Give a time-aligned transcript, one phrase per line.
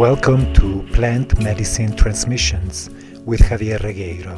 [0.00, 2.88] Welcome to Plant Medicine Transmissions
[3.26, 4.34] with Javier Regueiro.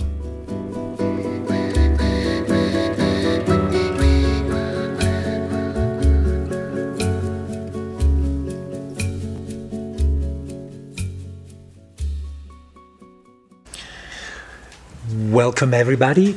[15.31, 16.33] Welcome, everybody.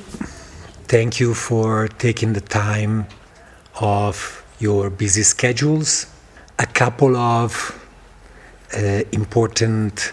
[0.85, 3.07] Thank you for taking the time
[3.81, 6.05] of your busy schedules.
[6.59, 7.74] A couple of
[8.75, 10.11] Uh, important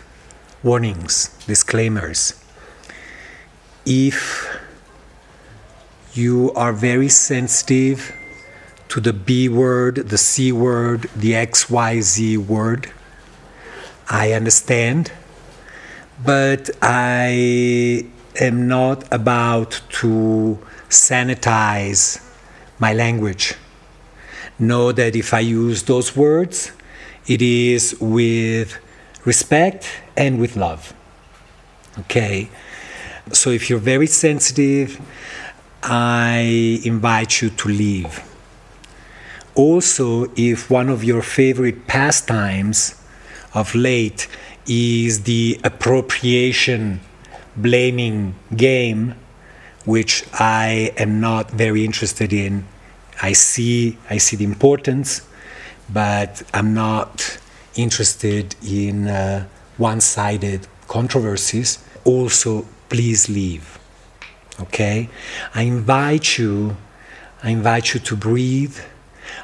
[0.63, 2.41] warnings, disclaimers.
[3.85, 4.47] If
[6.15, 8.15] you are very sensitive
[8.89, 12.89] to the B word, the C word, the XYZ word,
[14.09, 15.11] I understand,
[16.25, 18.07] but I
[18.41, 20.57] am not about to
[20.89, 22.25] sanitize
[22.79, 23.55] my language.
[24.57, 26.71] Know that if I use those words,
[27.27, 28.79] it is with
[29.25, 30.95] respect and with love.
[32.01, 32.49] Okay?
[33.33, 35.01] So if you're very sensitive,
[35.83, 38.29] I invite you to leave.
[39.55, 42.95] Also, if one of your favorite pastimes
[43.55, 44.29] of late
[44.67, 47.01] is the appropriation
[47.57, 49.15] blaming game,
[49.85, 52.65] which I am not very interested in,
[53.21, 55.23] I see, I see the importance
[55.93, 57.39] but I'm not
[57.75, 61.79] interested in uh, one sided controversies.
[62.05, 63.79] Also, please leave.
[64.61, 65.09] Okay?
[65.55, 66.77] I invite you,
[67.43, 68.79] I invite you to breathe.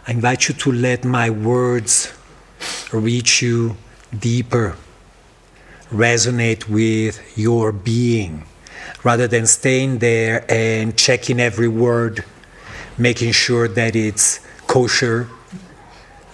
[0.07, 2.13] I invite you to let my words
[2.93, 3.77] reach you
[4.19, 4.77] deeper,
[5.91, 8.45] resonate with your being,
[9.05, 12.25] rather than staying there and checking every word,
[12.97, 15.29] making sure that it's kosher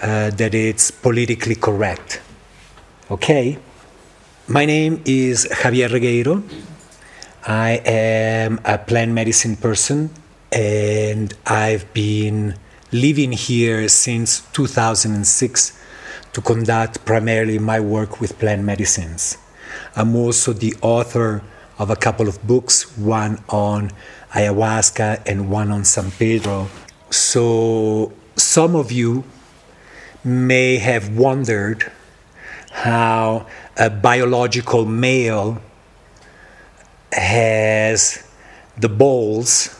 [0.04, 2.20] uh, that it's politically correct.
[3.10, 3.58] Okay?
[4.46, 6.44] My name is Javier Regueiro.
[7.46, 10.10] I am a plant medicine person
[10.52, 12.54] and I've been
[12.92, 15.80] living here since 2006
[16.34, 19.38] to conduct primarily my work with plant medicines.
[19.96, 21.42] I'm also the author
[21.78, 23.90] of a couple of books, one on
[24.32, 26.68] ayahuasca and one on San Pedro.
[27.08, 29.24] So, some of you
[30.24, 31.92] may have wondered
[32.72, 33.46] how
[33.76, 35.60] a biological male
[37.12, 38.26] has
[38.76, 39.78] the balls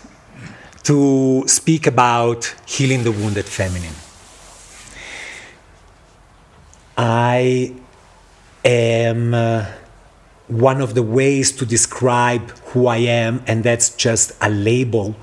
[0.82, 3.94] to speak about healing the wounded feminine.
[6.96, 7.74] I
[8.64, 9.66] am uh,
[10.46, 15.16] one of the ways to describe who I am, and that's just a label.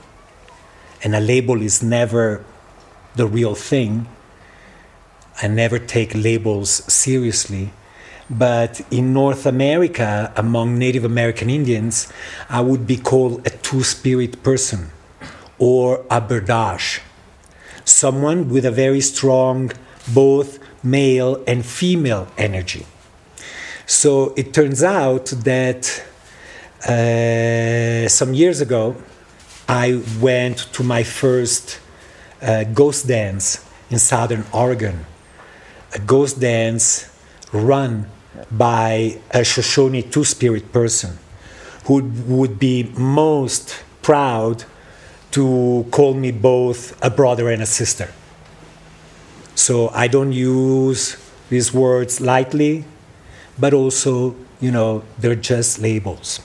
[1.04, 2.44] And a label is never
[3.16, 4.08] the real thing
[5.42, 7.72] I never take labels seriously.
[8.30, 12.12] But in North America, among Native American Indians,
[12.48, 14.92] I would be called a two spirit person
[15.58, 17.02] or a berdache,
[17.84, 19.72] someone with a very strong
[20.14, 22.86] both male and female energy.
[23.86, 26.04] So it turns out that
[26.88, 28.96] uh, some years ago,
[29.68, 31.80] I went to my first
[32.42, 35.06] uh, ghost dance in Southern Oregon
[35.94, 37.10] a ghost dance
[37.52, 38.08] run
[38.50, 41.18] by a Shoshone two spirit person
[41.86, 44.64] who would be most proud
[45.32, 48.12] to call me both a brother and a sister.
[49.56, 51.18] So I don't use
[51.50, 52.86] these words lightly,
[53.60, 56.40] but also, you know, they're just labels.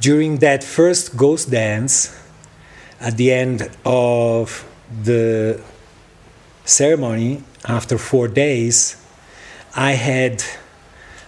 [0.00, 2.18] During that first ghost dance,
[3.00, 4.64] at the end of
[5.02, 5.60] the
[6.64, 8.96] ceremony, after four days,
[9.74, 10.42] I had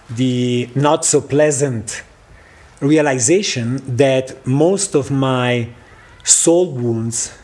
[0.09, 2.03] the not so pleasant
[2.79, 5.69] realization that most of my
[6.23, 7.37] soul wounds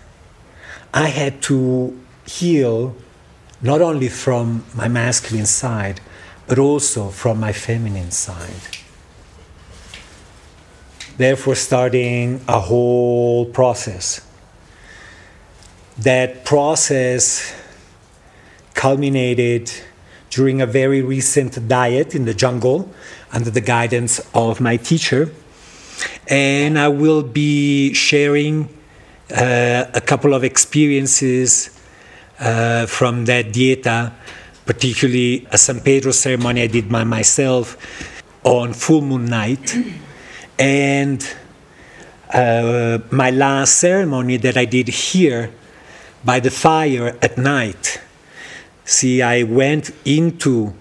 [0.93, 2.95] I had to heal
[3.61, 6.01] not only from my masculine side,
[6.47, 8.77] but also from my feminine side.
[11.17, 14.21] Therefore, starting a whole process.
[15.97, 17.53] That process
[18.81, 19.71] culminated
[20.31, 22.89] during a very recent diet in the jungle
[23.31, 25.29] under the guidance of my teacher.
[26.27, 28.55] And I will be sharing
[29.29, 31.69] uh, a couple of experiences
[32.39, 34.13] uh, from that dieta,
[34.65, 37.77] particularly a San Pedro ceremony I did by myself
[38.43, 39.77] on full moon night.
[40.57, 41.21] And
[42.33, 45.51] uh, my last ceremony that I did here
[46.23, 47.99] by the fire at night
[48.91, 50.73] See, I went into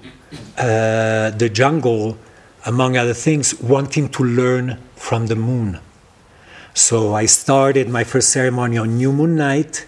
[0.58, 2.18] uh, the jungle,
[2.66, 5.78] among other things, wanting to learn from the moon.
[6.74, 9.86] So I started my first ceremony on new moon night,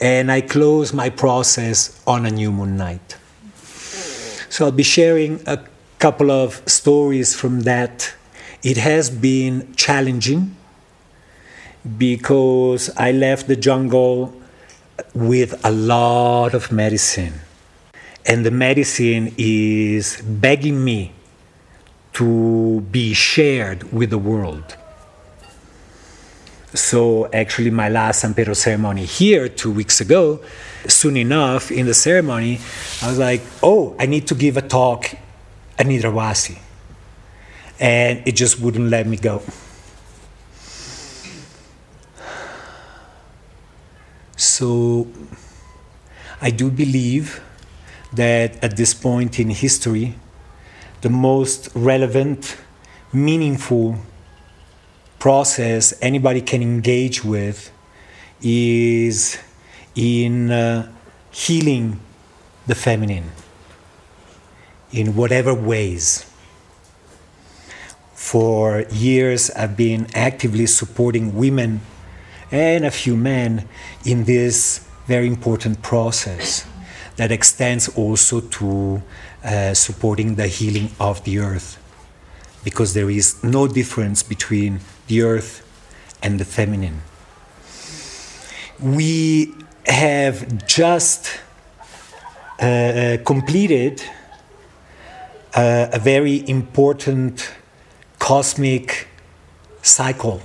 [0.00, 3.18] and I closed my process on a new moon night.
[4.48, 5.62] So I'll be sharing a
[5.98, 8.14] couple of stories from that.
[8.62, 10.56] It has been challenging
[11.98, 14.41] because I left the jungle
[15.14, 17.34] with a lot of medicine.
[18.24, 21.12] And the medicine is begging me
[22.14, 24.76] to be shared with the world.
[26.74, 30.40] So, actually, my last San Pedro ceremony here two weeks ago,
[30.86, 32.60] soon enough in the ceremony,
[33.02, 35.14] I was like, oh, I need to give a talk
[35.78, 36.58] at Nidrawasi.
[37.78, 39.42] And it just wouldn't let me go.
[44.42, 45.06] So
[46.40, 47.40] I do believe
[48.12, 50.16] that at this point in history,
[51.00, 52.56] the most relevant,
[53.12, 53.98] meaningful
[55.20, 57.70] process anybody can engage with
[58.42, 59.38] is
[59.94, 60.90] in uh,
[61.30, 62.00] healing
[62.66, 63.30] the feminine
[64.90, 66.26] in whatever ways.
[68.14, 71.82] For years, I've been actively supporting women
[72.52, 73.66] and a few men
[74.04, 76.66] in this very important process
[77.16, 79.02] that extends also to
[79.42, 81.78] uh, supporting the healing of the earth.
[82.62, 85.66] Because there is no difference between the earth
[86.22, 87.02] and the feminine.
[88.80, 89.52] We
[89.86, 91.40] have just
[92.60, 94.00] uh, uh completed
[95.54, 97.50] uh, a very important
[98.20, 99.08] cosmic
[99.82, 100.40] cycle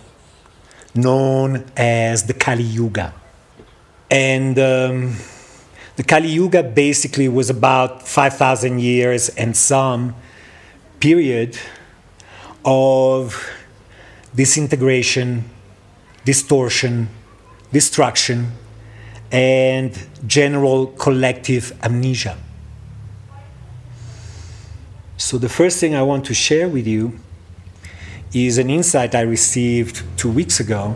[0.98, 3.14] known as the Kali Yuga.
[4.10, 5.16] And um,
[5.96, 10.16] the Kali Yuga basically was about 5,000 years and some
[11.00, 11.58] period
[12.66, 13.50] of
[14.36, 15.50] disintegration,
[16.26, 17.10] distortion,
[17.72, 18.52] destruction,
[19.32, 22.38] and general collective amnesia.
[25.18, 27.20] So, the first thing I want to share with you
[28.34, 30.96] is an insight I received two weeks ago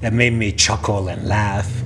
[0.00, 1.82] that made me chuckle and laugh.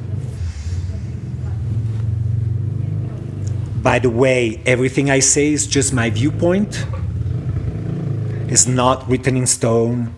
[3.82, 6.84] By the way, everything I say is just my viewpoint.
[8.48, 10.14] It's not written in stone.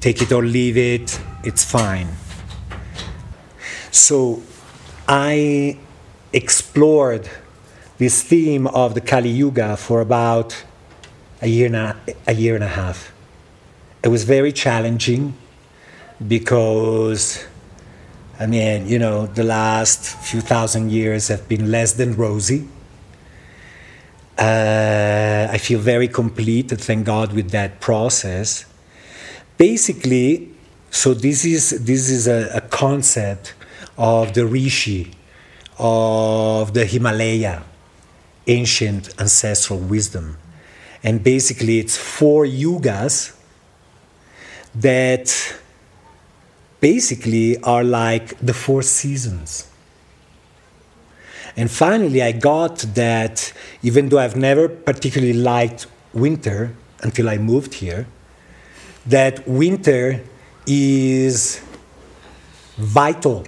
[0.00, 2.08] Take it or leave it, it's fine.
[3.90, 4.42] So
[5.06, 5.76] I
[6.32, 7.28] explored
[7.98, 10.64] this theme of the Kali Yuga for about
[11.40, 13.12] a year and a, a year and a half.
[14.02, 15.34] It was very challenging
[16.26, 17.44] because,
[18.38, 22.68] I mean, you know, the last few thousand years have been less than rosy.
[24.38, 28.64] Uh, I feel very complete, thank God, with that process.
[29.58, 30.50] Basically,
[30.90, 33.54] so this is this is a, a concept
[33.98, 35.12] of the rishi,
[35.78, 37.62] of the Himalaya,
[38.46, 40.38] ancient ancestral wisdom.
[41.02, 43.36] And basically, it's four yugas
[44.74, 45.56] that
[46.80, 49.68] basically are like the four seasons.
[51.56, 53.52] And finally, I got that
[53.82, 58.06] even though I've never particularly liked winter until I moved here,
[59.06, 60.22] that winter
[60.66, 61.62] is
[62.76, 63.44] vital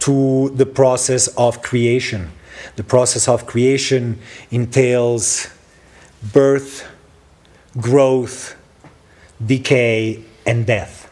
[0.00, 2.30] to the process of creation.
[2.76, 4.18] The process of creation
[4.50, 5.48] entails
[6.32, 6.88] birth,
[7.80, 8.56] growth,
[9.44, 11.10] decay, and death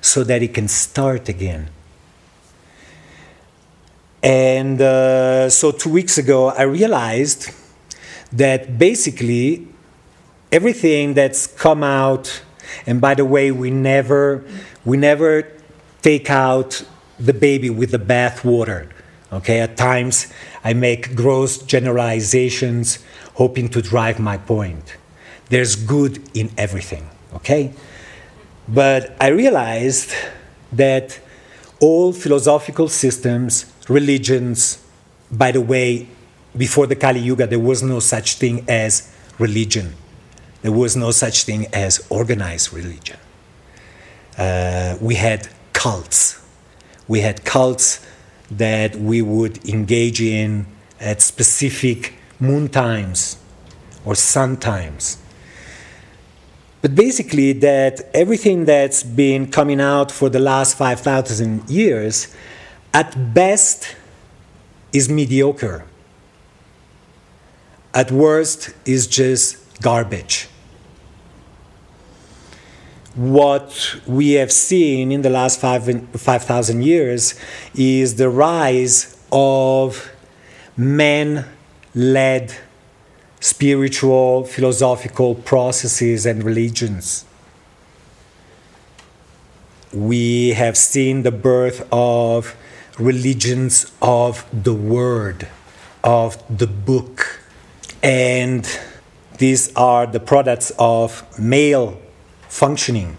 [0.00, 1.68] so that it can start again.
[4.22, 7.50] And uh, so, two weeks ago, I realized
[8.32, 9.68] that basically
[10.50, 12.42] everything that's come out,
[12.86, 14.44] and by the way, we never,
[14.84, 15.52] we never
[16.00, 16.82] take out
[17.18, 18.90] the baby with the bathwater.
[19.34, 23.00] Okay, at times I make gross generalizations
[23.34, 24.96] hoping to drive my point.
[25.48, 27.72] There's good in everything, okay?
[28.68, 30.14] But I realized
[30.72, 31.18] that
[31.80, 34.82] all philosophical systems, religions,
[35.32, 36.08] by the way,
[36.56, 39.94] before the Kali Yuga, there was no such thing as religion.
[40.62, 43.18] There was no such thing as organized religion.
[44.38, 46.40] Uh, we had cults.
[47.08, 48.03] We had cults
[48.50, 50.66] that we would engage in
[51.00, 53.38] at specific moon times
[54.04, 55.18] or sun times.
[56.82, 62.34] But basically, that everything that's been coming out for the last 5,000 years,
[62.92, 63.96] at best,
[64.92, 65.86] is mediocre.
[67.94, 70.48] at worst is just garbage.
[73.14, 77.38] What we have seen in the last 5,000 5, years
[77.72, 80.10] is the rise of
[80.76, 81.44] men
[81.94, 82.52] led
[83.38, 87.24] spiritual, philosophical processes and religions.
[89.92, 92.56] We have seen the birth of
[92.98, 95.46] religions of the word,
[96.02, 97.40] of the book.
[98.02, 98.68] And
[99.38, 102.00] these are the products of male
[102.54, 103.16] functioning.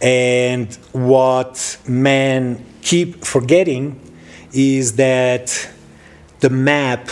[0.00, 4.00] And what men keep forgetting
[4.52, 5.70] is that
[6.40, 7.08] the map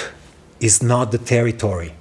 [0.59, 1.95] is not the territory.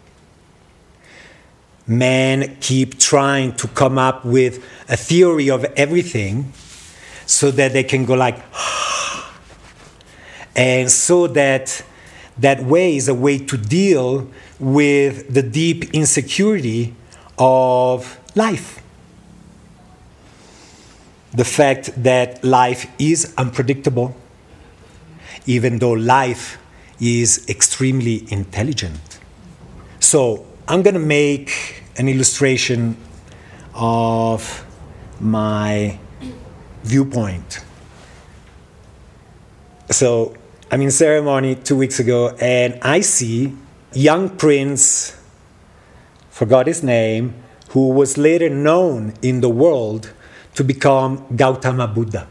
[1.86, 6.52] Men keep trying to come up with a theory of everything
[7.28, 8.44] so that they can go like,
[10.56, 11.86] and so that
[12.40, 14.28] that way is a way to deal
[14.60, 16.96] with the deep insecurity
[17.38, 18.82] of life.
[21.34, 24.16] The fact that life is unpredictable,
[25.46, 26.58] even though life
[27.00, 29.20] is extremely intelligent.
[30.00, 32.96] So, I'm going to make an illustration
[33.74, 34.66] of
[35.20, 36.00] my
[36.84, 37.64] viewpoint.
[39.90, 40.36] So,
[40.72, 43.56] I'm in ceremony two weeks ago, and I see
[43.94, 45.16] young prince,
[46.30, 47.43] forgot his name,
[47.74, 50.12] who was later known in the world
[50.54, 52.28] to become Gautama Buddha.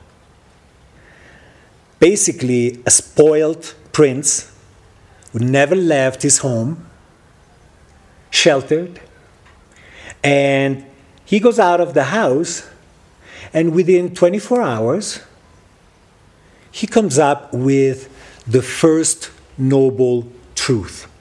[1.99, 4.53] Basically, a spoiled prince
[5.33, 6.87] who never left his home,
[8.31, 9.01] sheltered,
[10.23, 10.85] and
[11.25, 12.69] he goes out of the house,
[13.53, 15.21] and within 24 hours,
[16.71, 18.09] he comes up with
[18.47, 21.12] the first noble truth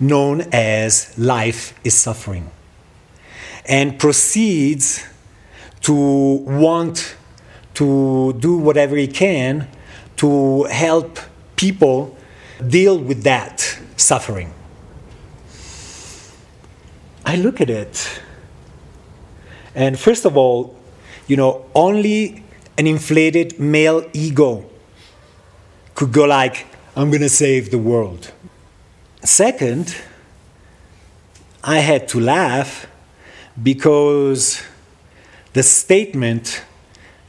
[0.00, 2.50] known as life is suffering
[3.66, 5.06] and proceeds
[5.82, 7.16] to want
[7.74, 9.68] to do whatever he can
[10.16, 11.18] to help
[11.56, 12.16] people
[12.66, 14.52] deal with that suffering.
[17.24, 18.20] I look at it,
[19.74, 20.74] and first of all,
[21.26, 22.42] you know, only
[22.78, 24.64] an inflated male ego
[25.94, 28.32] could go like, I'm to save the world.
[29.24, 29.96] Second,
[31.64, 32.86] I had to laugh
[33.60, 34.62] because
[35.52, 36.62] the statement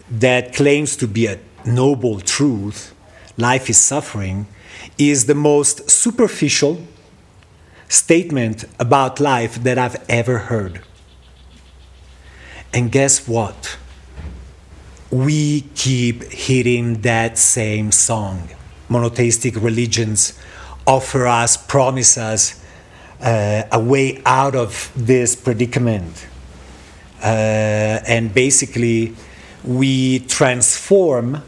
[0.10, 2.94] that claims to be a noble truth,
[3.38, 4.48] life is suffering,
[4.98, 6.84] is the most superficial
[7.88, 10.84] statement about life that I've ever heard.
[12.72, 13.78] And guess what?
[15.10, 18.50] We keep hitting that same song.
[18.88, 20.38] Monotheistic religions
[20.90, 22.60] offer us, promise us
[23.22, 26.28] uh, a way out of this predicament.
[27.22, 27.26] Uh,
[28.08, 29.14] and basically,
[29.64, 31.44] we transform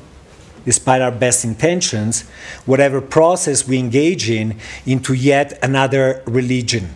[0.64, 2.22] despite our best intentions,
[2.68, 4.56] whatever process we engage in,
[4.86, 6.88] into yet another religion.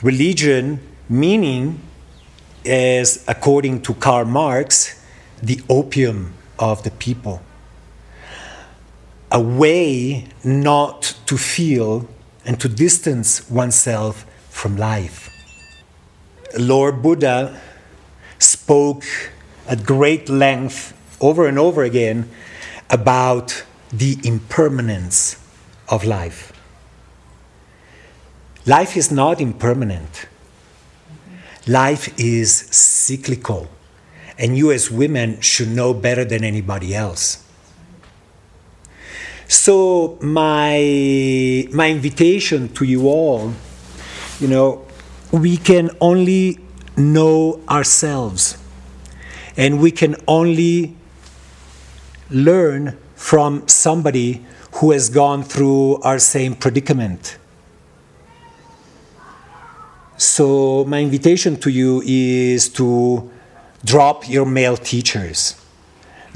[0.00, 1.78] Religion, meaning,
[2.64, 4.98] is, according to Karl Marx,
[5.42, 7.42] the opium of the people.
[9.34, 12.06] A way not to feel
[12.44, 15.30] and to distance oneself from life.
[16.58, 17.58] Lord Buddha
[18.38, 19.04] spoke
[19.66, 22.28] at great length over and over again
[22.90, 25.42] about the impermanence
[25.88, 26.52] of life.
[28.66, 30.26] Life is not impermanent.
[31.66, 33.68] Life is cyclical.
[34.38, 37.44] And you, as women, should know better than anybody else.
[39.52, 43.52] So, my, my invitation to you all,
[44.40, 44.86] you know,
[45.30, 46.58] we can only
[46.96, 48.56] know ourselves.
[49.58, 50.96] And we can only
[52.30, 54.42] learn from somebody
[54.76, 57.36] who has gone through our same predicament.
[60.16, 63.30] So, my invitation to you is to
[63.84, 65.60] drop your male teachers,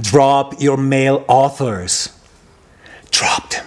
[0.02, 2.10] drop your male authors,
[3.10, 3.66] them.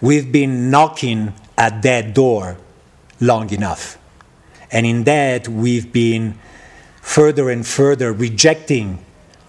[0.00, 2.58] We've been knocking at that door
[3.20, 3.98] long enough.
[4.70, 6.38] And in that, we've been
[7.00, 8.98] further and further rejecting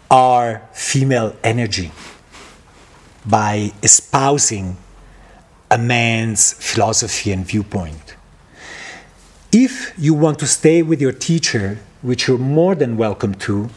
[0.10, 1.92] our female energy
[3.26, 4.78] by espousing
[5.70, 8.16] a man's philosophy and viewpoint.
[9.52, 13.70] If you want to stay with your teacher, which you're more than welcome to,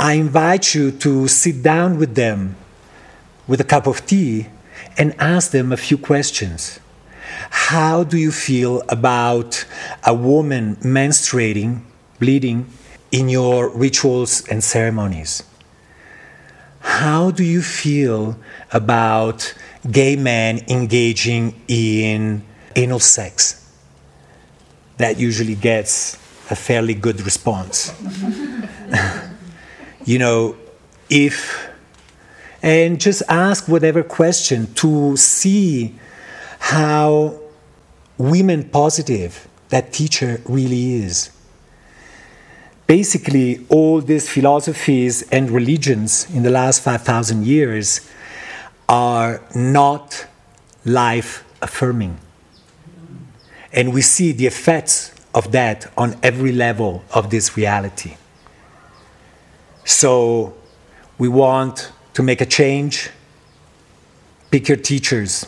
[0.00, 2.56] I invite you to sit down with them
[3.48, 4.46] with a cup of tea
[4.96, 6.78] and ask them a few questions.
[7.50, 9.64] How do you feel about
[10.04, 11.82] a woman menstruating,
[12.20, 12.70] bleeding
[13.10, 15.42] in your rituals and ceremonies?
[16.80, 18.38] How do you feel
[18.72, 19.54] about
[19.90, 22.42] gay men engaging in
[22.76, 23.64] anal sex?
[24.98, 26.14] That usually gets
[26.50, 27.94] a fairly good response.
[30.04, 30.56] you know,
[31.10, 31.67] if,
[32.62, 35.94] and just ask whatever question to see
[36.58, 37.38] how
[38.16, 41.30] women positive that teacher really is.
[42.86, 48.08] Basically, all these philosophies and religions in the last 5,000 years
[48.88, 50.26] are not
[50.84, 52.18] life affirming.
[53.72, 58.16] And we see the effects of that on every level of this reality.
[59.84, 60.54] So,
[61.18, 63.10] we want to make a change.
[64.50, 65.46] Pick your teachers.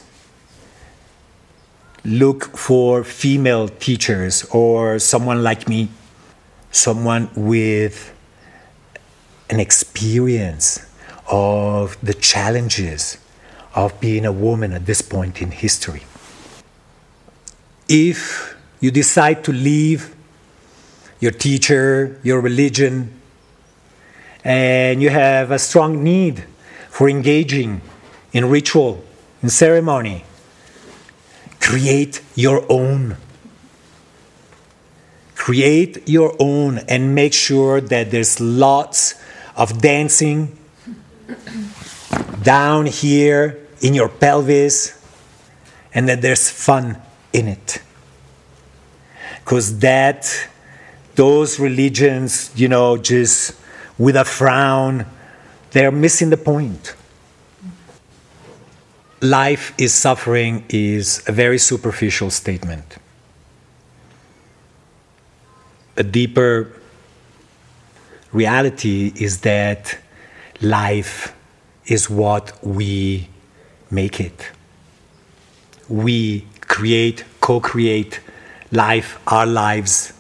[2.05, 5.89] Look for female teachers or someone like me,
[6.71, 8.15] someone with
[9.49, 10.87] an experience
[11.29, 13.19] of the challenges
[13.75, 16.05] of being a woman at this point in history.
[17.89, 20.15] If you decide to leave
[21.19, 23.21] your teacher, your religion,
[24.45, 26.45] and you have a strong need
[27.01, 27.81] for engaging
[28.35, 29.03] in ritual,
[29.43, 30.23] in ceremony,
[31.59, 33.17] create your own.
[35.35, 39.15] Create your own and make sure that there's lots
[39.57, 40.55] of dancing
[42.43, 45.03] down here in your pelvis
[45.95, 47.01] and that there's fun
[47.33, 47.81] in it
[49.43, 50.51] because that
[51.15, 53.59] those religions you know just
[53.97, 55.07] with a frown
[55.73, 56.95] they're missing the point.
[59.23, 62.97] Life is suffering is a very superficial statement.
[65.97, 66.73] A deeper
[68.33, 69.99] reality is that
[70.63, 71.35] life
[71.87, 73.29] is what we
[73.91, 74.51] make it.
[75.89, 78.21] We create, co create
[78.73, 80.15] life, our lives,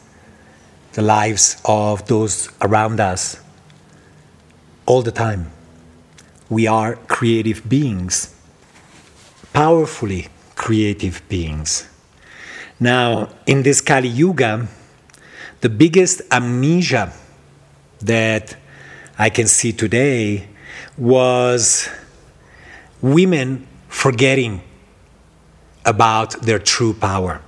[0.93, 3.41] the lives of those around us
[4.90, 5.53] all the time.
[6.48, 8.35] We are creative beings,
[9.53, 10.26] powerfully
[10.57, 11.88] creative beings.
[12.81, 14.66] Now, in this Kali Yuga,
[15.61, 17.12] the biggest amnesia
[18.00, 18.57] that
[19.16, 20.48] I can see today
[20.98, 21.88] was
[23.00, 24.61] women forgetting
[25.85, 27.40] about their true power.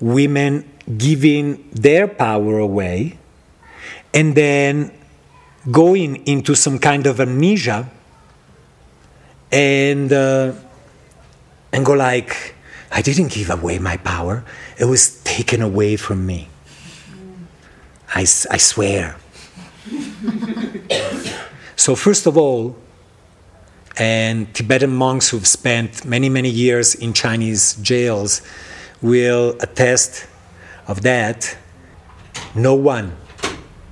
[0.00, 3.16] Women giving their power away
[4.12, 4.97] and then
[5.70, 7.90] going into some kind of amnesia
[9.50, 10.52] and uh,
[11.72, 12.54] and go like
[12.90, 14.44] I didn't give away my power.
[14.78, 16.48] It was taken away from me.
[18.14, 19.16] I, I swear.
[21.78, 22.76] So first of all
[23.96, 28.42] and Tibetan monks who've spent many, many years in Chinese jails
[29.00, 30.26] will attest
[30.88, 31.56] of that.
[32.56, 33.16] No one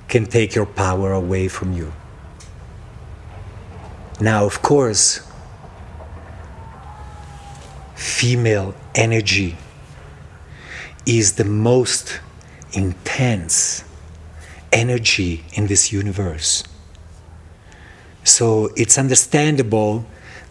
[0.08, 1.92] can take your power away from you.
[4.20, 5.20] Now, of course,
[7.94, 9.56] female energy
[11.04, 12.20] is the most
[12.72, 13.84] intense
[14.72, 16.64] energy in this universe.
[18.24, 20.04] So it's understandable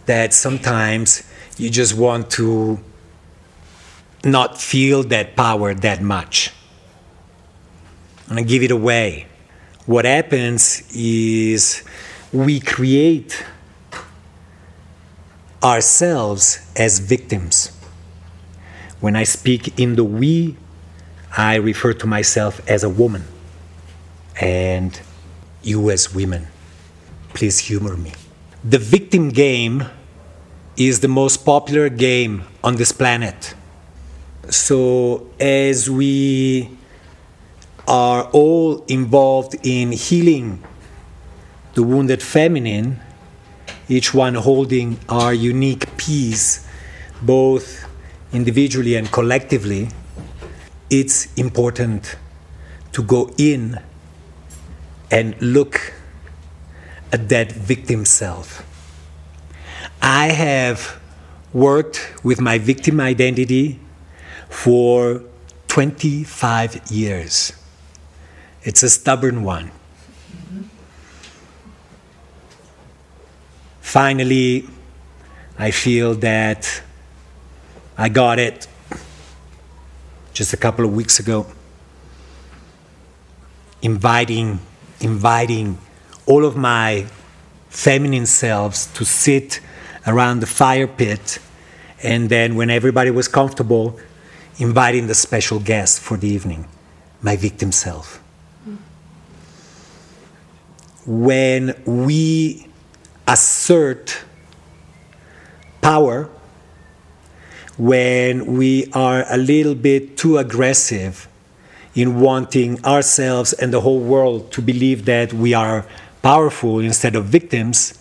[0.06, 1.22] that sometimes
[1.58, 2.78] you just want to
[4.24, 6.52] not feel that power that much.
[8.28, 9.26] And give it away.
[9.86, 11.84] What happens is
[12.32, 13.44] we create
[15.62, 17.70] ourselves as victims.
[19.00, 20.56] When I speak in the we,
[21.36, 23.24] I refer to myself as a woman
[24.40, 25.00] and
[25.62, 26.48] you as women.
[27.32, 28.12] Please humor me.
[28.64, 29.84] The victim game
[30.76, 33.54] is the most popular game on this planet.
[34.50, 36.76] So, as we
[37.88, 40.62] are all involved in healing
[41.76, 42.98] the wounded feminine,
[43.86, 46.66] each one holding our unique piece,
[47.20, 47.86] both
[48.32, 49.88] individually and collectively,
[50.88, 52.16] it's important
[52.92, 53.78] to go in
[55.10, 55.92] and look
[57.12, 58.64] at that victim self.
[60.00, 60.98] I have
[61.52, 63.78] worked with my victim identity
[64.48, 65.22] for
[65.68, 67.52] 25 years.
[68.66, 69.70] It's a stubborn one.
[73.80, 74.66] Finally,
[75.56, 76.82] I feel that
[77.96, 78.66] I got it
[80.34, 81.46] just a couple of weeks ago,
[83.82, 84.58] inviting,
[85.00, 85.78] inviting
[86.26, 87.06] all of my
[87.68, 89.60] feminine selves to sit
[90.08, 91.38] around the fire pit,
[92.02, 93.96] and then when everybody was comfortable,
[94.58, 96.66] inviting the special guest for the evening,
[97.22, 98.25] my victim self.
[101.06, 102.66] When we
[103.26, 104.24] assert
[105.80, 106.28] power,
[107.78, 111.28] when we are a little bit too aggressive
[111.94, 115.86] in wanting ourselves and the whole world to believe that we are
[116.22, 117.98] powerful instead of victims,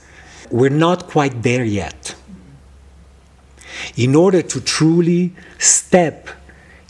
[0.50, 2.16] we're not quite there yet.
[3.96, 6.30] In order to truly step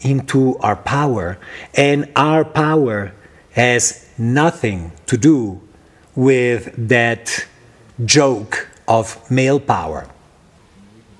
[0.01, 1.37] into our power,
[1.73, 3.13] and our power
[3.51, 5.61] has nothing to do
[6.15, 7.45] with that
[8.03, 10.07] joke of male power.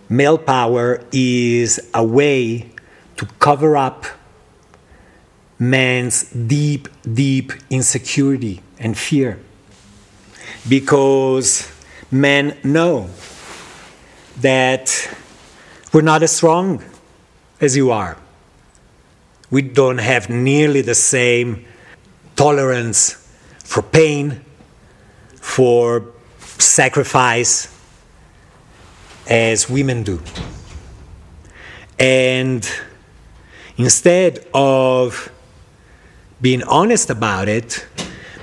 [0.09, 2.69] Male power is a way
[3.17, 4.05] to cover up
[5.57, 9.39] man's deep, deep insecurity and fear.
[10.67, 11.71] Because
[12.11, 13.09] men know
[14.41, 15.09] that
[15.93, 16.83] we're not as strong
[17.61, 18.17] as you are.
[19.49, 21.65] We don't have nearly the same
[22.35, 23.13] tolerance
[23.63, 24.44] for pain,
[25.45, 26.03] for
[26.57, 27.73] sacrifice
[29.29, 30.19] as women do.
[31.99, 32.67] And
[33.77, 35.31] instead of
[36.41, 37.85] being honest about it,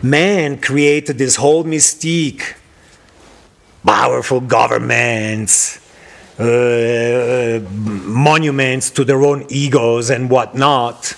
[0.00, 2.54] man created this whole mystique
[3.84, 5.80] powerful governments,
[6.38, 11.14] uh, monuments to their own egos and whatnot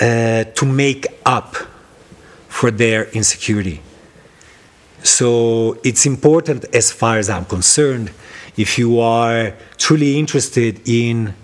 [0.00, 1.54] uh, to make up
[2.48, 3.80] for their insecurity.
[5.02, 8.10] So it's important, as far as I'm concerned,
[8.56, 11.34] if you are truly interested in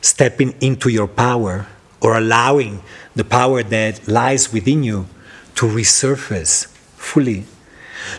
[0.00, 1.66] stepping into your power
[2.00, 2.82] or allowing
[3.14, 5.06] the power that lies within you
[5.54, 7.44] to resurface fully,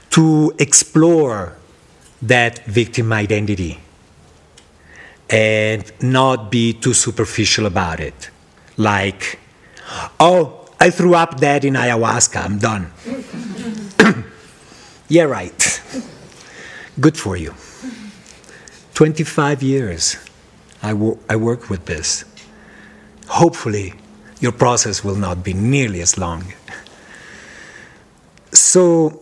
[0.09, 1.55] to explore
[2.21, 3.79] that victim identity
[5.29, 8.29] and not be too superficial about it.
[8.75, 9.39] Like,
[10.19, 12.91] oh, I threw up dead in ayahuasca, I'm done.
[15.07, 15.81] Yeah, right.
[16.99, 17.53] Good for you.
[18.93, 20.17] 25 years
[20.81, 22.25] I, wo- I work with this.
[23.27, 23.93] Hopefully,
[24.39, 26.53] your process will not be nearly as long.
[28.51, 29.21] So,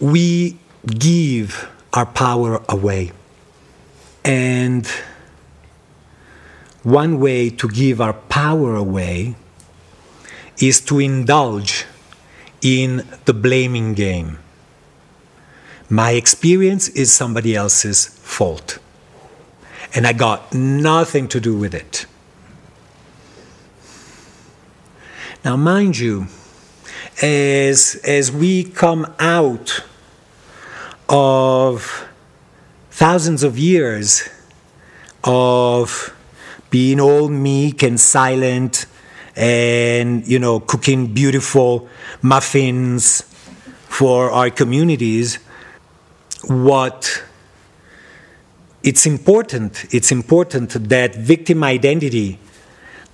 [0.00, 3.12] we give our power away.
[4.24, 4.86] And
[6.82, 9.34] one way to give our power away
[10.60, 11.86] is to indulge
[12.60, 14.38] in the blaming game.
[15.92, 18.78] My experience is somebody else's fault.
[19.94, 22.06] And I got nothing to do with it.
[25.44, 26.28] Now, mind you,
[27.20, 29.84] as, as we come out
[31.10, 32.08] of
[32.90, 34.30] thousands of years
[35.22, 36.16] of
[36.70, 38.86] being all meek and silent
[39.36, 41.86] and, you know, cooking beautiful
[42.22, 43.20] muffins
[43.90, 45.38] for our communities,
[46.44, 47.22] what
[48.82, 52.38] it's important it's important that victim identity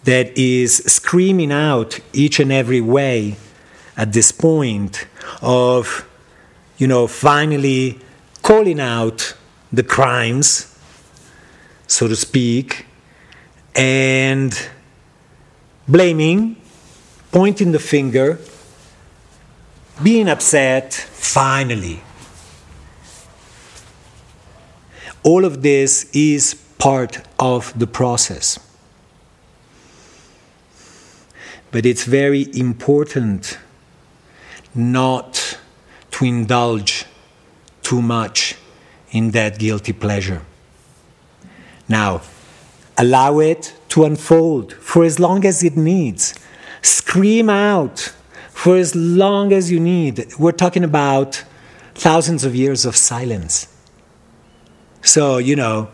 [0.04, 3.36] that is screaming out each and every way
[3.96, 5.06] at this point
[5.42, 6.08] of
[6.78, 8.00] you know finally
[8.42, 9.34] calling out
[9.72, 10.78] the crimes
[11.86, 12.86] so to speak
[13.74, 14.68] and
[15.86, 16.56] blaming
[17.30, 18.38] pointing the finger
[20.02, 22.00] being upset finally
[25.28, 28.58] all of this is part of the process.
[31.70, 33.58] But it's very important
[34.74, 35.58] not
[36.12, 37.04] to indulge
[37.82, 38.56] too much
[39.10, 40.40] in that guilty pleasure.
[41.88, 42.22] Now,
[42.96, 46.34] allow it to unfold for as long as it needs.
[46.80, 48.14] Scream out
[48.50, 50.14] for as long as you need.
[50.38, 51.44] We're talking about
[51.94, 53.68] thousands of years of silence.
[55.08, 55.88] So, you know,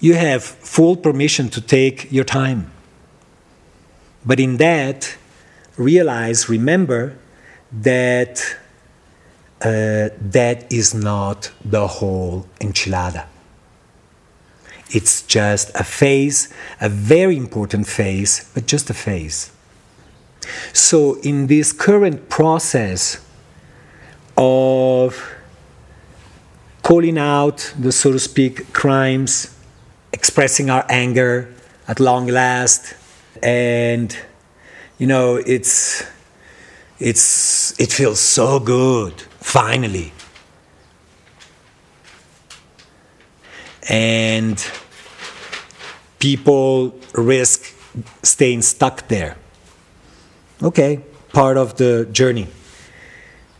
[0.00, 2.70] you have full permission to take your time.
[4.24, 5.14] But in that,
[5.76, 7.18] realize, remember
[7.70, 8.56] that
[9.60, 13.26] uh, that is not the whole enchilada.
[14.88, 16.48] It's just a phase,
[16.80, 19.52] a very important phase, but just a phase.
[20.72, 23.22] So, in this current process
[24.38, 25.33] of
[26.84, 29.58] calling out the, so to speak, crimes,
[30.12, 31.52] expressing our anger
[31.88, 32.94] at long last,
[33.42, 34.16] and
[34.98, 36.04] you know, it's
[37.00, 40.12] it's it feels so good finally.
[43.88, 44.56] And
[46.18, 47.74] people risk
[48.22, 49.36] staying stuck there.
[50.62, 51.00] Okay,
[51.32, 52.46] part of the journey.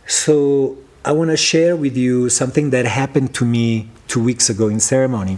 [0.07, 0.77] So
[1.07, 4.79] I want to share with you something that happened to me two weeks ago in
[4.79, 5.37] ceremony.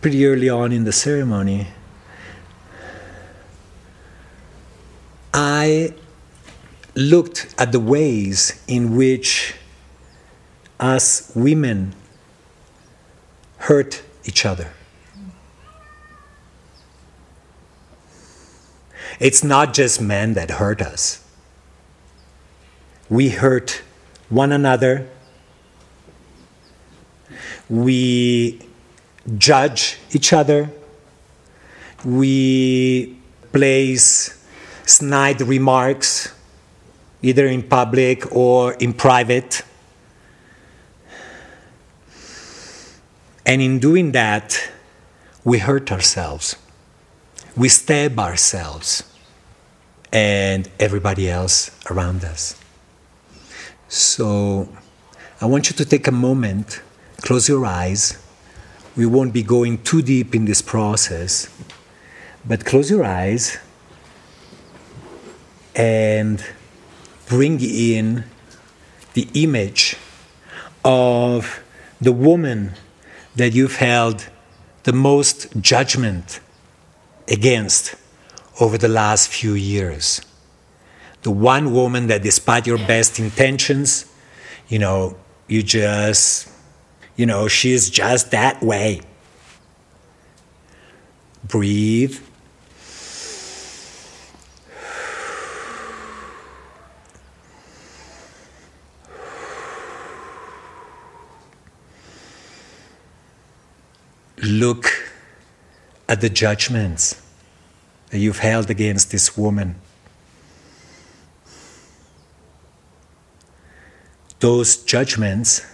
[0.00, 1.66] Pretty early on in the ceremony,
[5.34, 5.92] I
[6.94, 9.56] looked at the ways in which
[10.78, 11.92] us women
[13.58, 14.70] hurt each other.
[19.18, 21.24] It's not just men that hurt us.
[23.10, 23.82] We hurt
[24.28, 25.08] one another.
[27.68, 28.60] We
[29.36, 30.70] judge each other.
[32.04, 33.18] We
[33.52, 34.40] place
[34.86, 36.32] snide remarks,
[37.20, 39.62] either in public or in private.
[43.44, 44.70] And in doing that,
[45.42, 46.54] we hurt ourselves.
[47.56, 49.02] We stab ourselves
[50.12, 52.59] and everybody else around us.
[53.90, 54.68] So
[55.40, 56.80] I want you to take a moment,
[57.22, 58.24] close your eyes.
[58.96, 61.48] We won't be going too deep in this process,
[62.46, 63.58] but close your eyes
[65.74, 66.44] and
[67.26, 68.26] bring in
[69.14, 69.96] the image
[70.84, 71.60] of
[72.00, 72.74] the woman
[73.34, 74.28] that you've held
[74.84, 76.38] the most judgment
[77.26, 77.96] against
[78.60, 80.20] over the last few years.
[81.22, 84.06] The one woman that, despite your best intentions,
[84.68, 85.16] you know,
[85.48, 86.48] you just,
[87.16, 89.02] you know, she's just that way.
[91.44, 92.18] Breathe.
[104.42, 104.86] Look
[106.08, 107.20] at the judgments
[108.08, 109.76] that you've held against this woman.
[114.40, 115.66] Those judgments,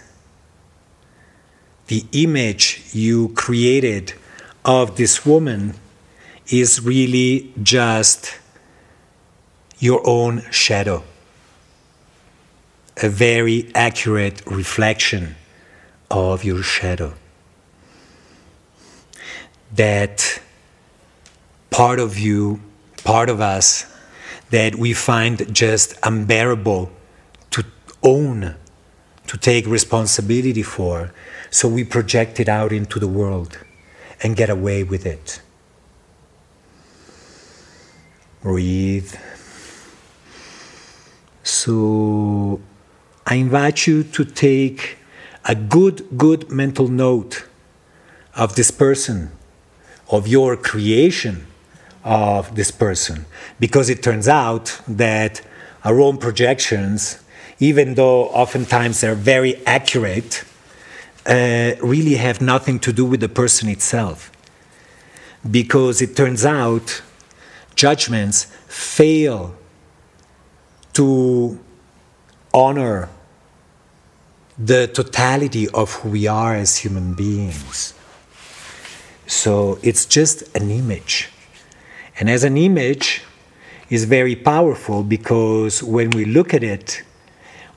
[1.87, 4.13] the image you created
[4.65, 5.73] of this woman
[6.49, 8.37] is really just
[9.79, 11.03] your own shadow,
[13.01, 15.35] a very accurate reflection
[16.11, 17.13] of your shadow.
[19.73, 20.41] That
[21.69, 22.59] part of you,
[23.03, 23.85] part of us,
[24.49, 26.91] that we find just unbearable
[28.07, 28.55] own,
[29.27, 31.13] to take responsibility for.
[31.49, 33.59] So we project it out into the world
[34.23, 35.41] and get away with it.
[38.41, 39.13] Breathe.
[41.43, 42.61] So
[43.25, 44.97] I invite you to take
[45.45, 47.45] a good, good mental note
[48.35, 49.31] of this person,
[50.09, 51.47] of your creation
[52.07, 53.25] of this person
[53.59, 55.41] because it turns out that
[55.83, 57.21] our own projections,
[57.59, 60.43] even though oftentimes they're very accurate,
[61.25, 64.31] uh, really have nothing to do with the person itself.
[65.49, 67.01] Because it turns out
[67.75, 69.55] judgments fail
[70.93, 71.59] to
[72.53, 73.09] honor
[74.57, 77.93] the totality of who we are as human beings.
[79.27, 81.29] So it's just an image.
[82.19, 83.21] And as an image
[83.89, 87.03] is very powerful because when we look at it,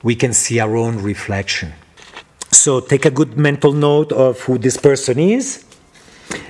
[0.03, 1.73] we can see our own reflection.
[2.51, 5.63] So take a good mental note of who this person is,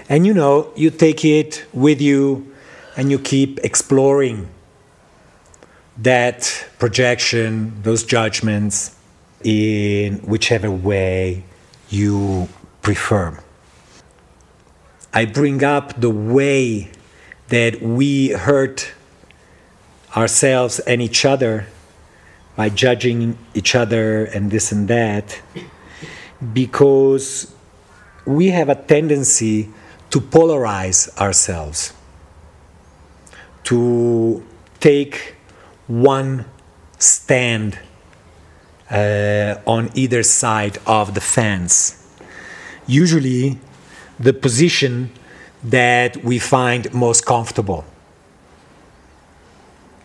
[0.10, 2.54] and you know, you take it with you
[2.98, 4.50] and you keep exploring
[5.98, 8.96] that projection, those judgments,
[9.44, 11.44] in whichever way
[11.90, 12.48] you
[12.82, 13.38] prefer.
[15.14, 16.92] I bring up the way
[17.50, 18.94] that we hurt
[20.16, 21.68] ourselves and each other
[22.62, 23.20] by judging
[23.56, 25.42] each other and this and that
[26.54, 27.28] because
[28.38, 29.68] we have a tendency
[30.12, 31.92] to polarize ourselves,
[33.64, 34.46] to
[34.80, 35.16] take
[35.88, 36.46] one
[37.00, 37.80] stand
[38.92, 41.76] uh, on either side of the fence.
[42.86, 43.58] Usually,
[44.20, 45.10] the position
[45.64, 47.86] that we find most comfortable.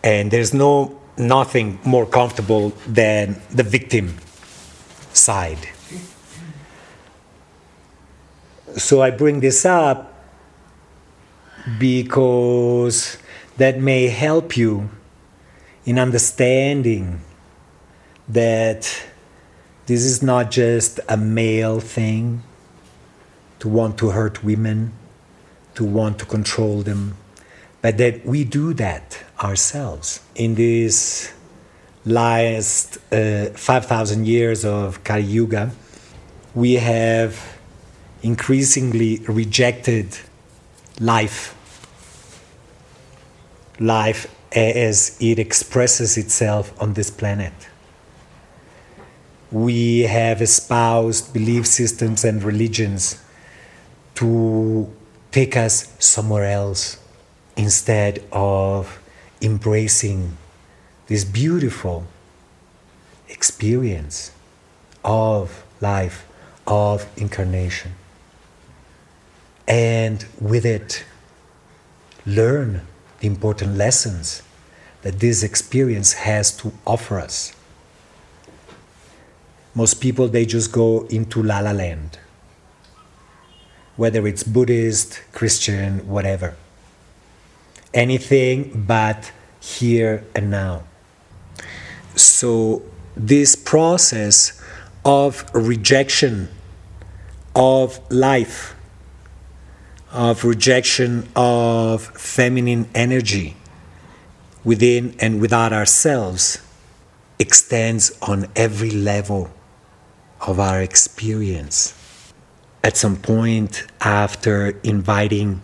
[0.03, 4.17] And there's no nothing more comfortable than the victim
[5.13, 5.69] side.
[8.75, 10.13] So I bring this up
[11.79, 13.17] because
[13.57, 14.89] that may help you
[15.85, 17.21] in understanding
[18.27, 19.03] that
[19.87, 22.43] this is not just a male thing
[23.59, 24.91] to want to hurt women,
[25.75, 27.17] to want to control them,
[27.81, 30.21] but that we do that ourselves.
[30.35, 31.31] In these
[32.05, 35.71] last uh, 5,000 years of Kali Yuga,
[36.55, 37.59] we have
[38.23, 40.17] increasingly rejected
[40.99, 41.53] life.
[43.79, 47.53] Life as it expresses itself on this planet.
[49.51, 53.23] We have espoused belief systems and religions
[54.15, 54.91] to
[55.31, 56.97] take us somewhere else
[57.55, 58.99] instead of
[59.41, 60.37] embracing
[61.07, 62.05] this beautiful
[63.29, 64.31] experience
[65.03, 66.27] of life,
[66.65, 67.93] of incarnation.
[69.67, 71.03] And with it,
[72.25, 72.81] learn
[73.19, 74.41] the important lessons
[75.01, 77.53] that this experience has to offer us.
[79.75, 82.17] Most people, they just go into la la land,
[83.95, 86.55] whether it's Buddhist, Christian, whatever.
[87.93, 90.83] Anything but here and now.
[92.15, 92.83] So,
[93.15, 94.61] this process
[95.05, 96.49] of rejection
[97.55, 98.75] of life
[100.11, 103.55] of rejection of feminine energy
[104.63, 106.59] within and without ourselves
[107.39, 109.51] extends on every level
[110.41, 111.93] of our experience.
[112.83, 115.61] At some point, after inviting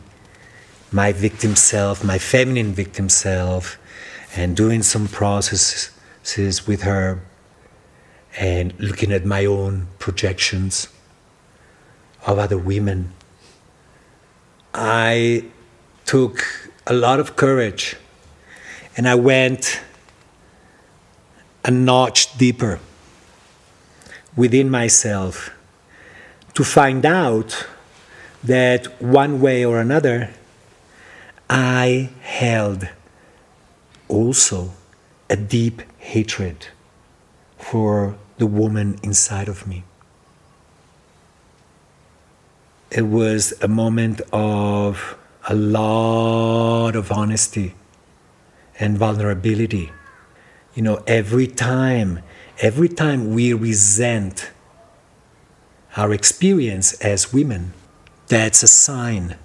[0.94, 3.80] my victim self, my feminine victim self,
[4.36, 7.20] and doing some processes with her,
[8.38, 10.88] and looking at my own projections
[12.26, 13.12] of other women.
[14.74, 15.46] I
[16.06, 17.96] took a lot of courage
[18.98, 19.82] and I went
[21.64, 22.80] a notch deeper
[24.36, 25.52] within myself
[26.56, 27.68] to find out
[28.44, 30.30] that one way or another
[31.50, 32.90] I held
[34.08, 34.72] also
[35.30, 36.68] a deep hatred
[37.58, 39.84] for the woman inside of me
[42.94, 45.18] it was a moment of
[45.50, 47.74] a lot of honesty
[48.80, 49.92] and vulnerability.
[50.76, 52.20] You know, every time,
[52.60, 54.52] every time we resent
[55.98, 57.74] our experience as women,
[58.28, 59.38] that's a sign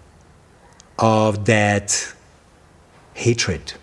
[0.98, 2.12] of that
[3.14, 3.74] hatred.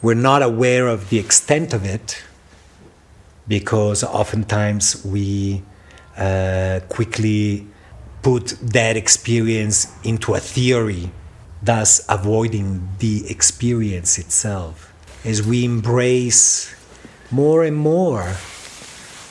[0.00, 2.22] We're not aware of the extent of it
[3.48, 5.62] because oftentimes we
[6.16, 7.66] uh, quickly
[8.22, 11.10] put that experience into a theory,
[11.62, 14.92] thus avoiding the experience itself.
[15.24, 16.74] As we embrace
[17.30, 18.34] more and more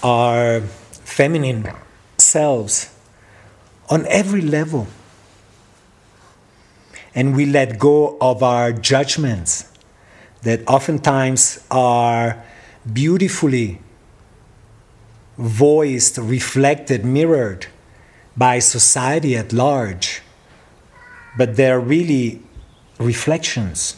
[0.04, 1.72] our feminine
[2.18, 2.94] selves
[3.90, 4.88] on every level,
[7.18, 9.74] and we let go of our judgments
[10.44, 12.44] that oftentimes are
[12.94, 13.82] beautifully
[15.36, 17.66] voiced, reflected, mirrored
[18.38, 20.22] by society at large,
[21.40, 22.40] but they're really
[23.00, 23.98] reflections.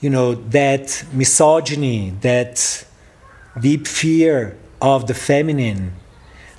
[0.00, 2.86] You know, that misogyny, that
[3.60, 5.92] deep fear of the feminine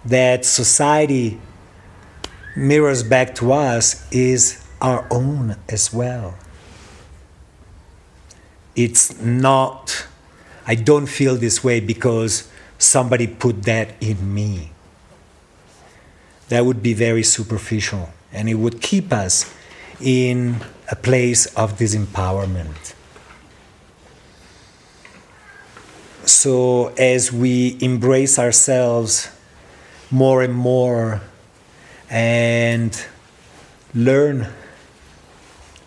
[0.06, 1.42] that society
[2.56, 6.36] mirrors back to us is our own as well.
[8.76, 10.06] It's not,
[10.68, 14.72] I don't feel this way because somebody put that in me.
[16.50, 19.52] That would be very superficial and it would keep us
[20.02, 20.58] in
[20.92, 22.94] a place of disempowerment.
[26.26, 29.30] So, as we embrace ourselves
[30.10, 31.22] more and more
[32.10, 33.06] and
[33.94, 34.48] learn,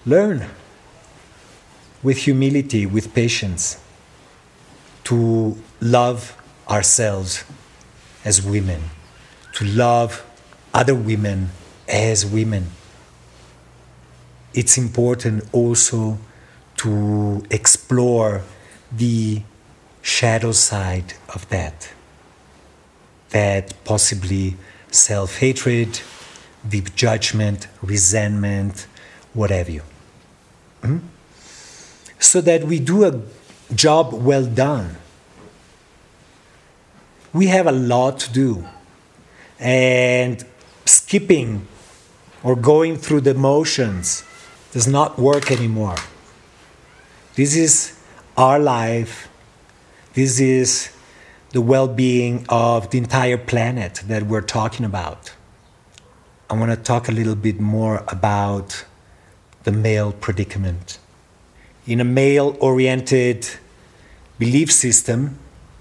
[0.07, 0.47] learn
[2.03, 3.83] with humility, with patience,
[5.03, 6.37] to love
[6.69, 7.45] ourselves
[8.25, 8.81] as women,
[9.55, 10.25] to love
[10.73, 11.51] other women
[11.89, 12.67] as women.
[14.55, 16.19] It's important also
[16.79, 18.43] to explore
[18.93, 19.43] the
[20.03, 21.93] shadow side of that,
[23.31, 24.57] that possibly
[24.91, 26.01] self hatred,
[26.69, 28.87] deep judgment, resentment,
[29.35, 29.83] whatever you.
[30.83, 30.99] Hmm?
[32.19, 33.21] So that we do a
[33.75, 34.97] job well done
[37.37, 38.67] we have a lot to do
[39.61, 40.43] and
[40.87, 41.67] skipping
[42.43, 44.25] or going through the motions
[44.73, 45.97] does not work anymore.
[47.35, 47.99] This is
[48.39, 49.29] our life.
[50.15, 50.91] This is
[51.51, 55.35] the well being of the entire planet that we're talking about.
[56.49, 58.87] I want to talk a little bit more about
[59.67, 60.99] the male predicament.
[61.89, 63.49] In a male oriented
[64.39, 65.39] belief system,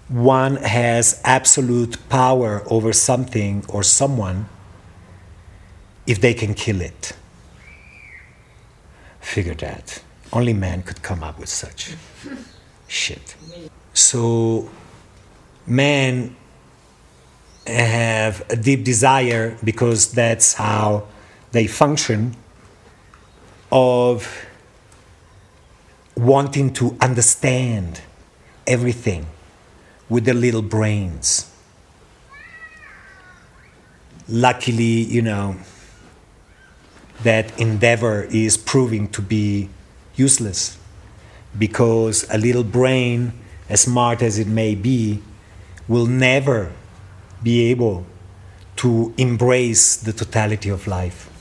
[0.07, 4.49] one has absolute power over something or someone
[6.07, 7.13] if they can kill it.
[9.21, 10.01] Figure that.
[10.33, 11.93] Only man could come up with such
[12.87, 13.35] shit.
[13.93, 14.67] So,
[15.67, 16.35] men
[17.67, 21.07] have a deep desire because that's how
[21.51, 22.35] they function
[23.75, 24.47] of
[26.15, 27.99] wanting to understand
[28.65, 29.25] everything
[30.07, 31.51] with their little brains.
[34.29, 35.57] Luckily, you know,
[37.23, 39.69] that endeavor is proving to be
[40.15, 40.77] useless
[41.59, 43.33] because a little brain,
[43.67, 45.21] as smart as it may be,
[45.89, 46.71] will never
[47.43, 48.05] be able
[48.77, 51.34] to embrace the totality of life.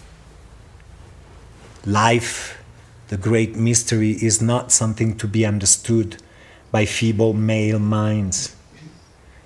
[1.86, 2.62] Life,
[3.08, 6.16] the great mystery, is not something to be understood
[6.70, 8.56] by feeble male minds.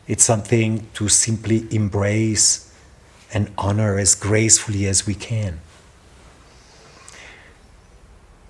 [0.06, 2.72] It's something to simply embrace
[3.32, 5.60] and honor as gracefully as we can.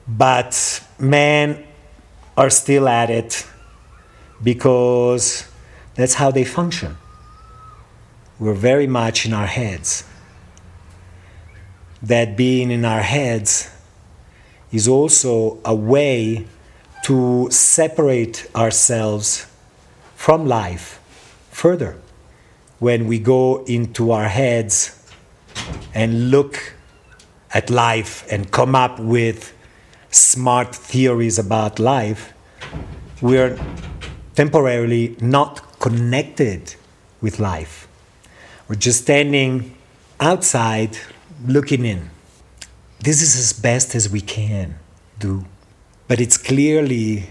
[0.07, 1.65] But men
[2.37, 3.47] are still at it
[4.43, 5.49] because
[5.95, 6.97] that's how they function.
[8.39, 10.05] We're very much in our heads.
[12.01, 13.69] That being in our heads
[14.73, 16.47] is also a way
[17.05, 19.47] to separate ourselves
[20.15, 21.01] from life
[21.51, 21.97] further.
[22.79, 24.95] When we go into our heads
[25.95, 26.75] and look
[27.53, 29.55] at life and come up with
[30.11, 32.33] smart theories about life,
[33.21, 33.59] we're
[34.35, 36.75] temporarily not connected
[37.21, 37.89] with life.
[38.69, 39.75] We're just standing
[40.21, 40.97] outside
[41.47, 42.11] looking in.
[43.01, 44.77] This is as best as we can
[45.19, 45.45] do,
[46.09, 47.31] but it's clearly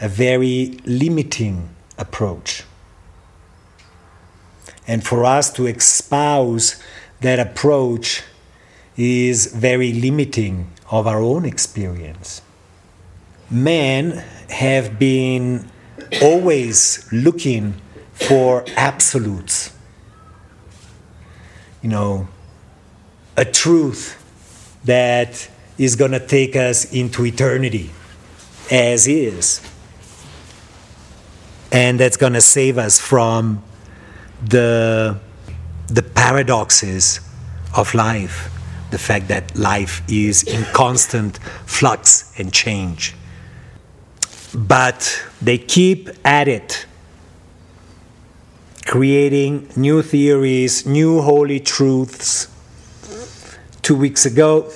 [0.00, 1.68] a very limiting
[1.98, 2.64] approach.
[4.88, 6.82] And for us to espouse
[7.20, 8.22] that approach
[8.96, 12.42] is very limiting of our own experience.
[13.48, 15.70] Men have been
[16.20, 17.74] always looking
[18.12, 19.72] for absolutes.
[21.82, 22.28] You know,
[23.36, 24.23] a truth
[24.84, 27.90] that is going to take us into eternity
[28.70, 29.60] as is.
[31.72, 33.62] And that's going to save us from
[34.44, 35.18] the,
[35.88, 37.20] the paradoxes
[37.76, 38.50] of life
[38.94, 43.12] the fact that life is in constant flux and change.
[44.54, 46.86] But they keep at it,
[48.86, 52.46] creating new theories, new holy truths.
[53.84, 54.72] Two weeks ago,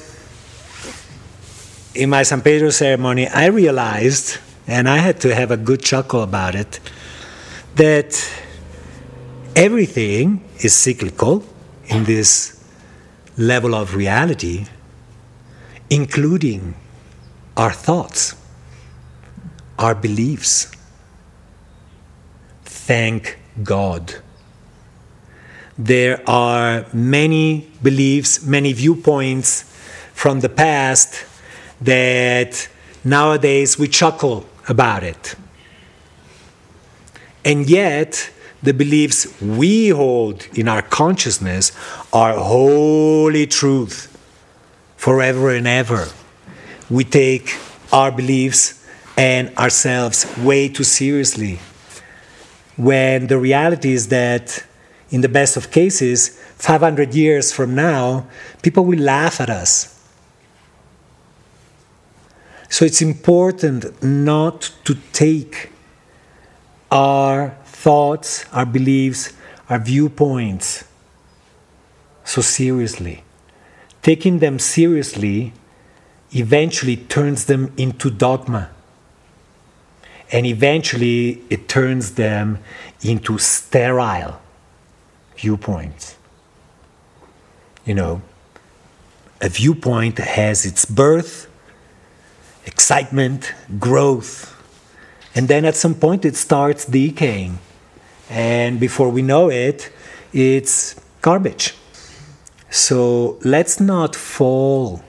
[1.94, 4.36] in my San Pedro ceremony, I realized,
[4.66, 6.78] and I had to have a good chuckle about it,
[7.76, 8.12] that
[9.56, 11.42] everything is cyclical
[11.86, 12.62] in this
[13.38, 14.66] level of reality,
[15.88, 16.74] including
[17.56, 18.36] our thoughts,
[19.78, 20.70] our beliefs.
[22.62, 24.16] Thank God.
[25.78, 29.62] There are many beliefs, many viewpoints
[30.12, 31.24] from the past
[31.80, 32.68] that
[33.04, 35.36] nowadays we chuckle about it.
[37.44, 41.70] And yet, the beliefs we hold in our consciousness
[42.12, 44.16] are holy truth
[44.96, 46.08] forever and ever.
[46.90, 47.56] We take
[47.92, 48.84] our beliefs
[49.16, 51.60] and ourselves way too seriously.
[52.76, 54.64] When the reality is that,
[55.10, 58.26] in the best of cases, 500 years from now,
[58.62, 59.94] people will laugh at us.
[62.68, 65.70] So it's important not to take
[66.90, 69.32] our thoughts, our beliefs,
[69.70, 70.84] our viewpoints
[72.24, 73.24] so seriously.
[74.02, 75.54] Taking them seriously
[76.32, 78.68] eventually turns them into dogma.
[80.30, 82.58] And eventually it turns them
[83.00, 84.42] into sterile
[85.38, 86.16] viewpoints.
[87.84, 88.22] You know,
[89.40, 91.48] a viewpoint has its birth,
[92.66, 94.54] excitement, growth,
[95.34, 97.58] and then at some point it starts decaying
[98.30, 99.90] and before we know it,
[100.32, 101.74] it's garbage.
[102.70, 105.02] So let's not fall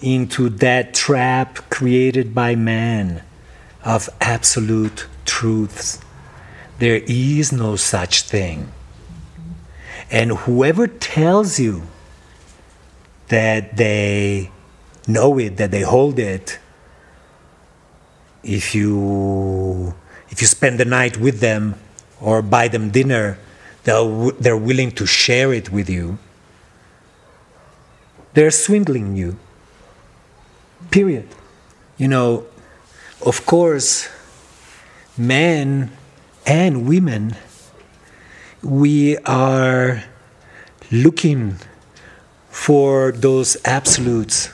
[0.00, 3.22] into that trap created by man
[3.84, 5.98] of absolute truths.
[6.78, 8.72] There is no such thing.
[10.10, 11.82] And whoever tells you
[13.28, 14.50] that they
[15.06, 16.58] know it, that they hold it,
[18.42, 19.94] if you
[20.30, 21.74] if you spend the night with them
[22.20, 23.38] or buy them dinner,
[23.84, 26.18] they'll, they're willing to share it with you.
[28.34, 29.38] They're swindling you.
[30.90, 31.28] Period.
[31.96, 32.46] You know,
[33.24, 34.08] of course,
[35.16, 35.90] men
[36.46, 37.34] and women,
[38.62, 40.04] we are
[40.90, 41.56] looking
[42.50, 44.50] for those absolutes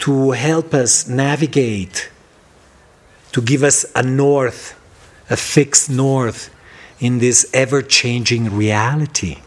[0.00, 2.10] to help us navigate,
[3.32, 4.78] to give us a north,
[5.30, 6.50] a fixed north
[7.00, 9.38] in this ever changing reality.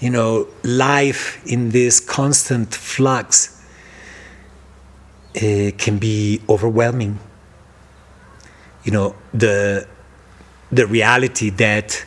[0.00, 3.60] You know, life in this constant flux
[5.36, 7.18] uh, can be overwhelming.
[8.84, 9.86] You know, the,
[10.70, 12.04] the reality that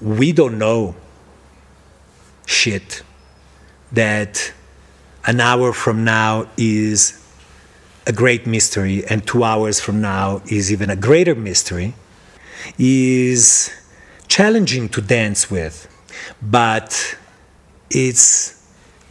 [0.00, 0.96] we don't know
[2.46, 3.02] shit,
[3.92, 4.52] that
[5.26, 7.20] an hour from now is
[8.06, 11.94] a great mystery, and two hours from now is even a greater mystery,
[12.78, 13.72] is
[14.28, 15.88] challenging to dance with,
[16.42, 17.16] but
[17.90, 18.62] it's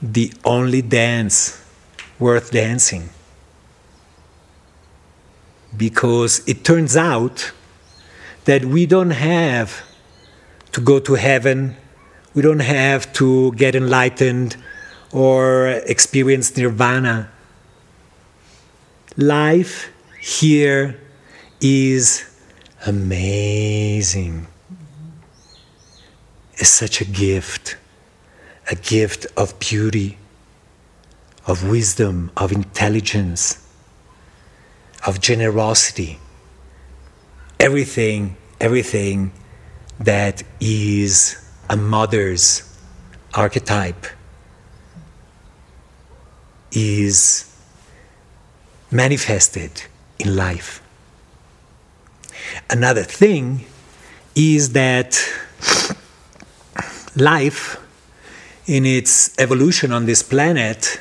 [0.02, 1.64] the only dance
[2.20, 3.10] worth dancing.
[5.76, 7.52] Because it turns out
[8.46, 9.84] that we don't have
[10.74, 11.76] to go to heaven,
[12.34, 14.58] we don't have to get enlightened
[15.12, 17.30] or experience nirvana.
[19.16, 19.90] Life
[20.20, 21.00] here
[21.62, 22.26] is
[22.86, 24.48] amazing.
[26.56, 27.78] It's such a gift,
[28.70, 30.18] a gift of beauty,
[31.46, 33.68] of wisdom, of intelligence,
[35.06, 36.20] of generosity.
[37.64, 39.32] Everything, everything
[39.98, 41.38] that is
[41.70, 42.78] a mother's
[43.34, 44.06] archetype
[46.74, 47.50] is
[48.92, 49.72] manifested
[50.20, 50.82] in life.
[52.70, 53.64] Another thing
[54.36, 55.18] is that
[57.16, 57.80] life,
[58.68, 61.00] in its evolution on this planet,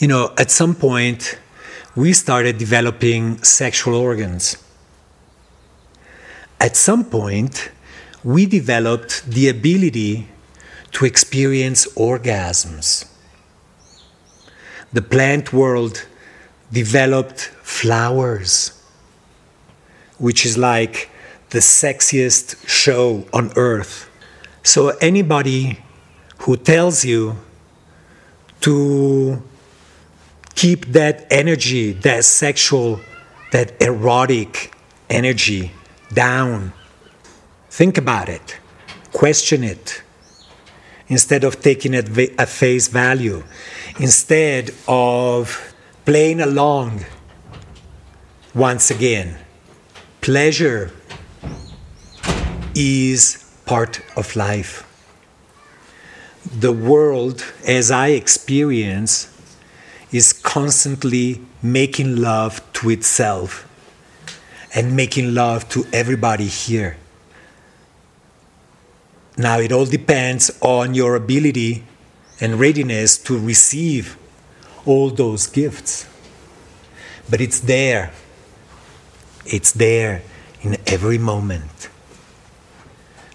[0.00, 1.38] you know, at some point
[1.94, 4.56] we started developing sexual organs.
[6.62, 7.72] At some point,
[8.22, 10.28] we developed the ability
[10.92, 13.12] to experience orgasms
[14.92, 16.06] the plant world
[16.70, 18.78] developed flowers,
[20.18, 21.10] which is like
[21.50, 24.10] the sexiest show on earth.
[24.62, 25.78] So, anybody
[26.40, 27.36] who tells you
[28.60, 29.42] to
[30.54, 33.00] keep that energy, that sexual,
[33.50, 34.74] that erotic
[35.08, 35.72] energy
[36.14, 36.72] down,
[37.70, 38.58] think about it,
[39.12, 40.02] question it,
[41.08, 42.08] instead of taking it
[42.38, 43.42] at face value.
[43.98, 47.04] Instead of playing along
[48.54, 49.36] once again.
[50.20, 50.90] Pleasure
[52.74, 54.88] is part of life.
[56.44, 59.28] The world, as I experience,
[60.10, 63.68] is constantly making love to itself
[64.74, 66.96] and making love to everybody here.
[69.36, 71.84] Now, it all depends on your ability
[72.40, 74.16] and readiness to receive
[74.84, 76.06] all those gifts.
[77.30, 78.12] But it's there.
[79.46, 80.22] It's there
[80.62, 81.88] in every moment.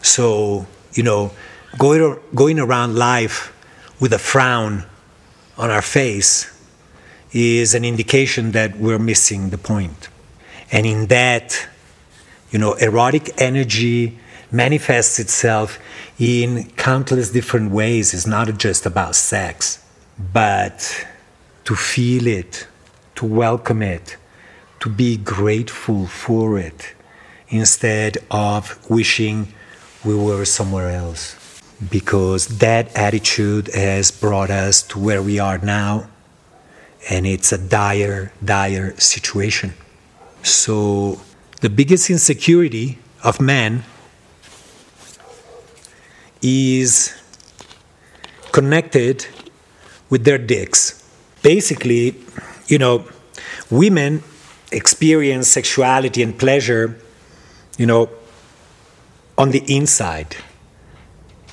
[0.01, 1.31] So, you know,
[1.77, 3.53] going, going around life
[3.99, 4.85] with a frown
[5.57, 6.53] on our face
[7.31, 10.09] is an indication that we're missing the point.
[10.71, 11.67] And in that,
[12.51, 14.17] you know, erotic energy
[14.51, 15.79] manifests itself
[16.19, 18.13] in countless different ways.
[18.13, 19.83] It's not just about sex,
[20.33, 21.07] but
[21.65, 22.67] to feel it,
[23.15, 24.17] to welcome it,
[24.79, 26.93] to be grateful for it,
[27.49, 29.53] instead of wishing
[30.03, 31.35] we were somewhere else.
[31.89, 36.09] Because that attitude has brought us to where we are now,
[37.09, 39.73] and it's a dire, dire situation.
[40.47, 41.19] So,
[41.59, 43.83] the biggest insecurity of man
[46.41, 47.13] is
[48.53, 49.27] connected
[50.09, 51.03] with their dicks.
[51.41, 52.15] Basically,
[52.67, 53.05] you know,
[53.69, 54.23] women
[54.71, 56.97] experience sexuality and pleasure,
[57.77, 58.09] you know,
[59.37, 60.37] on the inside.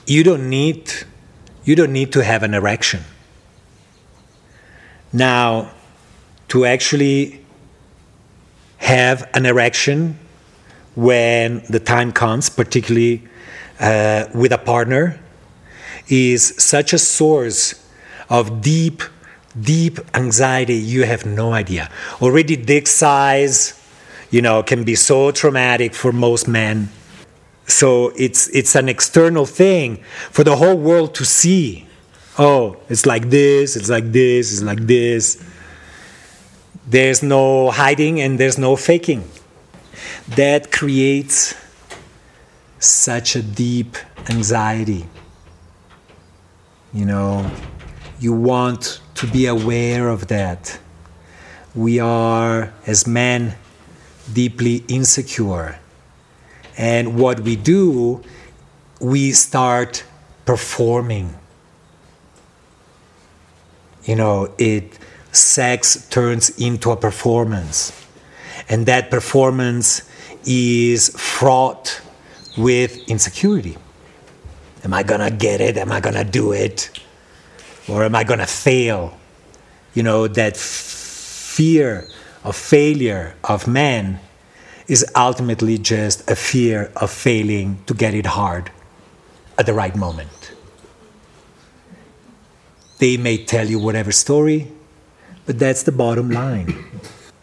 [0.06, 0.92] You don't need
[1.64, 3.00] you don't need to have an erection.
[5.12, 5.72] Now,
[6.48, 7.43] to actually
[8.78, 10.18] have an erection
[10.94, 13.22] when the time comes, particularly
[13.80, 15.18] uh, with a partner,
[16.08, 17.74] is such a source
[18.28, 19.02] of deep,
[19.60, 21.90] deep anxiety you have no idea.
[22.20, 23.80] Already, dick size,
[24.30, 26.90] you know, can be so traumatic for most men.
[27.66, 31.86] So it's it's an external thing for the whole world to see.
[32.38, 35.42] Oh, it's like this, it's like this, it's like this.
[36.86, 39.24] There's no hiding and there's no faking.
[40.28, 41.54] That creates
[42.78, 43.96] such a deep
[44.28, 45.06] anxiety.
[46.92, 47.50] You know,
[48.20, 50.78] you want to be aware of that.
[51.74, 53.56] We are, as men,
[54.32, 55.78] deeply insecure.
[56.76, 58.22] And what we do,
[59.00, 60.04] we start
[60.44, 61.34] performing.
[64.04, 64.98] You know, it
[65.36, 67.92] sex turns into a performance.
[68.68, 70.02] And that performance
[70.44, 72.00] is fraught
[72.56, 73.76] with insecurity.
[74.84, 75.76] Am I gonna get it?
[75.76, 76.90] Am I gonna do it?
[77.88, 79.18] Or am I gonna fail?
[79.94, 82.08] You know, that fear
[82.42, 84.20] of failure of man
[84.86, 88.70] is ultimately just a fear of failing to get it hard
[89.58, 90.52] at the right moment.
[92.98, 94.70] They may tell you whatever story,
[95.46, 96.84] but that's the bottom line.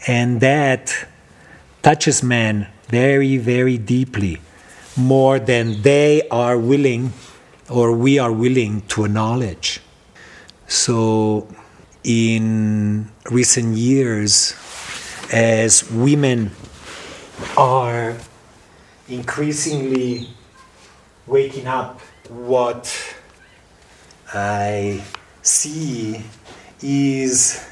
[0.07, 0.93] And that
[1.81, 4.41] touches men very, very deeply,
[4.97, 7.13] more than they are willing
[7.69, 9.79] or we are willing to acknowledge.
[10.67, 11.47] So,
[12.03, 14.55] in recent years,
[15.31, 16.51] as women
[17.55, 18.17] are
[19.07, 20.27] increasingly
[21.27, 23.15] waking up, what
[24.33, 25.03] I
[25.41, 26.23] see
[26.81, 27.65] is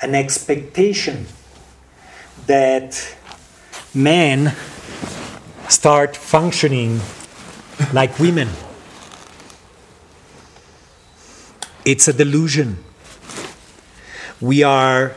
[0.00, 1.26] an expectation
[2.46, 3.16] that
[3.94, 4.54] men
[5.68, 7.00] start functioning
[7.92, 8.48] like women.
[11.84, 12.84] It's a delusion.
[14.40, 15.14] We are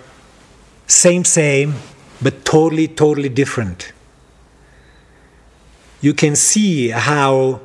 [0.88, 1.76] same, same,
[2.22, 3.94] but totally, totally different.
[6.02, 7.62] You can see how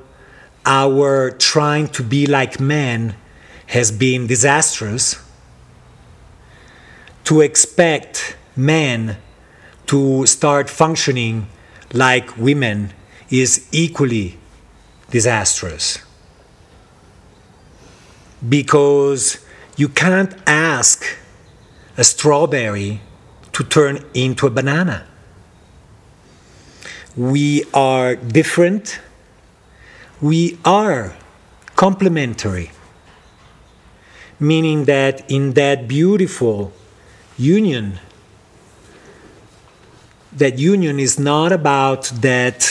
[0.67, 3.17] our trying to be like men
[3.67, 5.17] has been disastrous.
[7.27, 9.19] To expect men
[9.87, 11.49] to start functioning
[11.93, 12.93] like women
[13.31, 14.39] is equally
[15.11, 15.99] disastrous.
[18.49, 19.45] Because
[19.77, 21.05] you can't ask
[21.97, 23.01] a strawberry
[23.53, 25.07] to turn into a banana.
[27.17, 29.01] We are different,
[30.21, 31.17] we are
[31.75, 32.71] complementary,
[34.39, 36.73] meaning that in that beautiful
[37.39, 37.99] union,
[40.33, 42.63] that union is not about that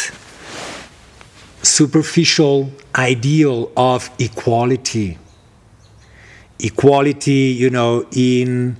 [1.61, 5.17] superficial ideal of equality.
[6.59, 8.77] Equality, you know, in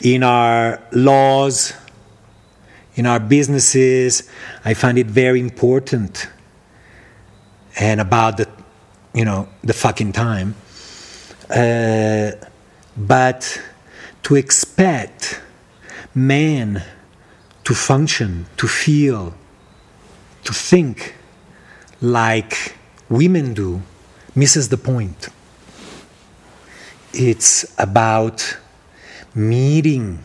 [0.00, 1.74] in our laws,
[2.94, 4.28] in our businesses.
[4.64, 6.28] I find it very important.
[7.78, 8.48] And about the,
[9.14, 10.54] you know, the fucking time.
[11.48, 12.32] Uh,
[12.96, 13.60] but
[14.22, 15.40] to expect
[16.14, 16.82] man
[17.64, 19.34] to function, to feel,
[20.44, 21.14] to think
[22.00, 22.74] like
[23.08, 23.82] women do
[24.34, 25.28] misses the point.
[27.12, 28.56] It's about
[29.34, 30.20] meeting,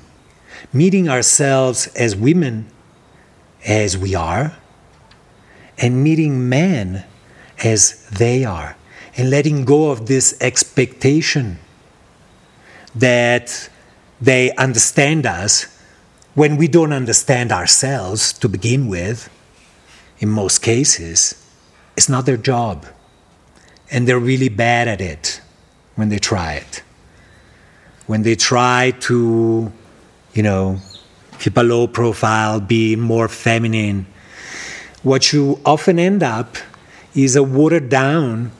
[0.71, 2.67] meeting ourselves as women
[3.65, 4.55] as we are,
[5.77, 7.03] and meeting men
[7.63, 8.75] as they are,
[9.17, 11.59] and letting go of this expectation
[12.93, 13.69] that
[14.25, 15.65] they understand us
[16.33, 19.29] when we don't understand ourselves to begin with.
[20.19, 21.19] In most cases,
[21.97, 22.85] it's not their job,
[23.91, 25.41] and they're really bad at it
[25.95, 26.83] when they try it
[28.07, 29.71] when they try to,
[30.33, 30.79] you know,
[31.39, 34.05] keep a low profile, be more feminine,
[35.03, 36.57] what you often end up
[37.13, 38.51] is a watered down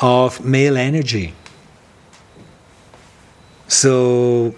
[0.00, 1.34] of male energy.
[3.68, 4.54] So,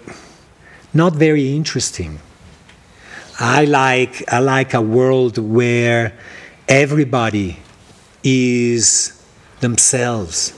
[0.95, 2.19] not very interesting.
[3.39, 6.17] I like I like a world where
[6.67, 7.59] everybody
[8.23, 9.21] is
[9.59, 10.53] themselves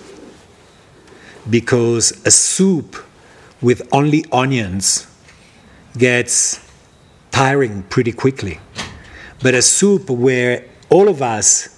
[1.49, 2.95] because a soup
[3.61, 5.07] with only onions
[5.97, 6.63] gets
[7.31, 8.59] tiring pretty quickly.
[9.41, 11.77] But a soup where all of us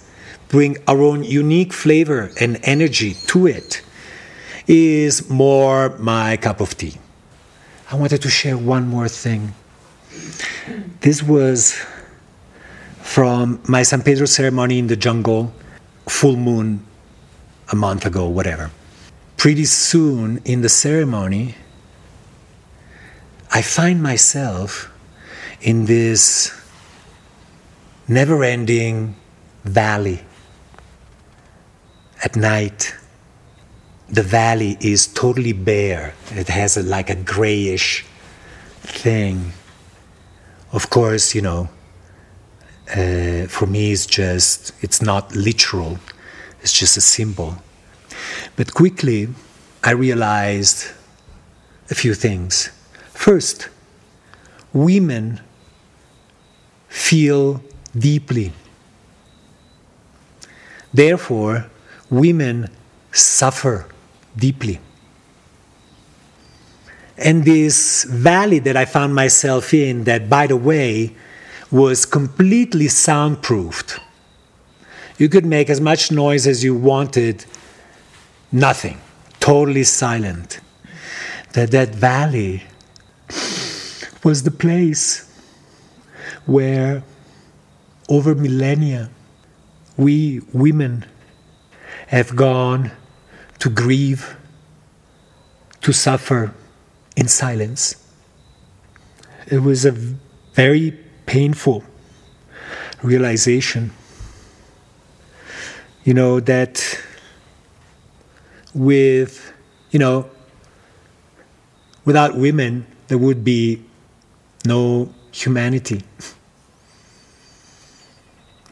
[0.50, 3.82] bring our own unique flavor and energy to it,
[4.66, 6.98] is more my cup of tea.
[7.92, 9.52] I wanted to share one more thing.
[11.00, 11.74] This was
[13.02, 15.52] from my San Pedro ceremony in the jungle,
[16.06, 16.86] full moon
[17.72, 18.70] a month ago, whatever.
[19.36, 21.56] Pretty soon in the ceremony,
[23.50, 24.88] I find myself
[25.60, 26.52] in this
[28.06, 29.16] never ending
[29.64, 30.20] valley.
[32.22, 32.94] At night,
[34.10, 36.14] the valley is totally bare.
[36.30, 38.04] It has a, like a grayish
[38.80, 39.52] thing.
[40.72, 41.68] Of course, you know,
[42.90, 45.98] uh, for me, it's just, it's not literal,
[46.60, 47.62] it's just a symbol.
[48.56, 49.28] But quickly,
[49.84, 50.88] I realized
[51.88, 52.70] a few things.
[53.12, 53.68] First,
[54.72, 55.40] women
[56.88, 57.62] feel
[57.96, 58.52] deeply.
[60.92, 61.66] Therefore,
[62.10, 62.68] women
[63.12, 63.86] suffer
[64.36, 64.80] deeply.
[67.18, 71.14] And this valley that I found myself in, that by the way,
[71.70, 74.00] was completely soundproofed.
[75.18, 77.44] You could make as much noise as you wanted,
[78.50, 78.98] nothing,
[79.38, 80.60] totally silent.
[81.52, 82.62] That that valley
[84.24, 85.30] was the place
[86.46, 87.02] where
[88.08, 89.10] over millennia
[89.96, 91.04] we women
[92.06, 92.90] have gone
[93.60, 94.36] to grieve,
[95.82, 96.52] to suffer
[97.16, 97.94] in silence.
[99.46, 99.92] It was a
[100.54, 101.84] very painful
[103.02, 103.92] realization.
[106.04, 106.98] You know, that
[108.74, 109.52] with,
[109.90, 110.30] you know,
[112.04, 113.82] without women, there would be
[114.66, 116.02] no humanity.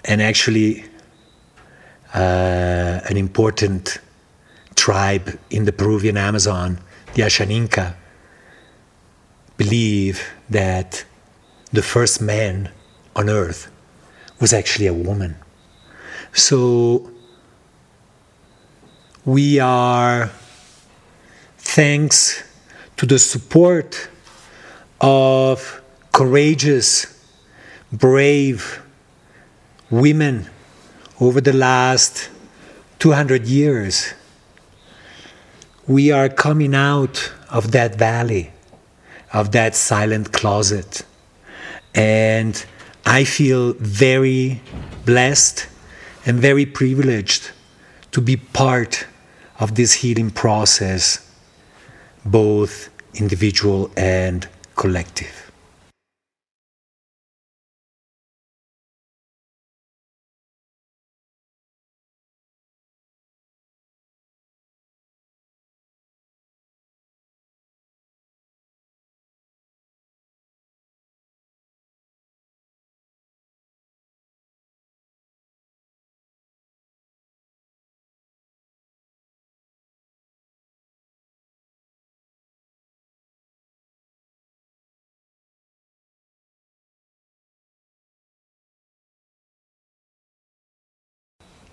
[0.05, 0.85] And actually,
[2.15, 3.99] uh, an important
[4.79, 6.79] tribe in the Peruvian Amazon,
[7.15, 7.95] the Ashaninka,
[9.57, 11.05] believe that
[11.73, 12.71] the first man
[13.17, 13.71] on earth
[14.41, 15.35] was actually a woman.
[16.33, 17.11] So
[19.25, 20.31] we are,
[21.57, 22.45] thanks
[22.99, 24.09] to the support
[25.01, 27.21] of courageous,
[27.93, 28.81] brave
[29.91, 30.47] women
[31.21, 32.31] over the last
[33.01, 34.15] 200 years,
[35.89, 38.53] we are coming out of that valley,
[39.33, 41.03] of that silent closet.
[41.95, 42.63] And
[43.07, 44.61] I feel very
[45.07, 45.67] blessed
[46.27, 47.51] and very privileged
[48.13, 49.07] to be part
[49.59, 51.27] of this healing process,
[52.25, 55.48] both individual and collective.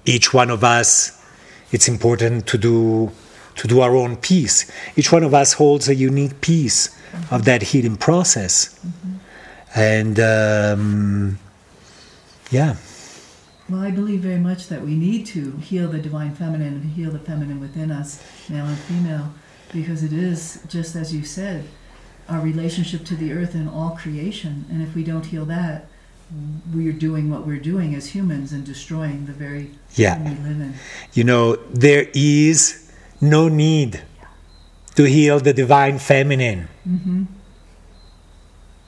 [0.05, 1.21] Each one of us,
[1.71, 3.11] it's important to do
[3.55, 4.69] to do our own piece.
[4.97, 6.89] Each one of us holds a unique piece
[7.31, 9.79] of that healing process, mm-hmm.
[9.79, 11.39] and um,
[12.51, 12.75] yeah.
[13.67, 17.09] Well, I believe very much that we need to heal the divine feminine and heal
[17.09, 19.33] the feminine within us, male and female,
[19.73, 21.65] because it is just as you said,
[22.29, 24.65] our relationship to the earth and all creation.
[24.69, 25.87] And if we don't heal that,
[26.73, 30.17] we're doing what we're doing as humans and destroying the very yeah.
[30.17, 30.73] we live in.
[31.13, 34.01] You know, there is no need
[34.95, 36.67] to heal the divine feminine.
[36.87, 37.25] Mm-hmm.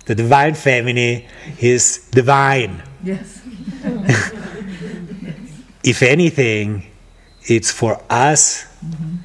[0.05, 1.23] The divine feminine
[1.59, 2.81] is divine.
[3.03, 3.41] Yes.
[5.83, 6.87] if anything,
[7.43, 9.17] it's for us mm-hmm.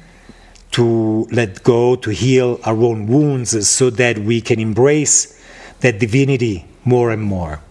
[0.71, 5.41] to let go, to heal our own wounds so that we can embrace
[5.79, 7.61] that divinity more and more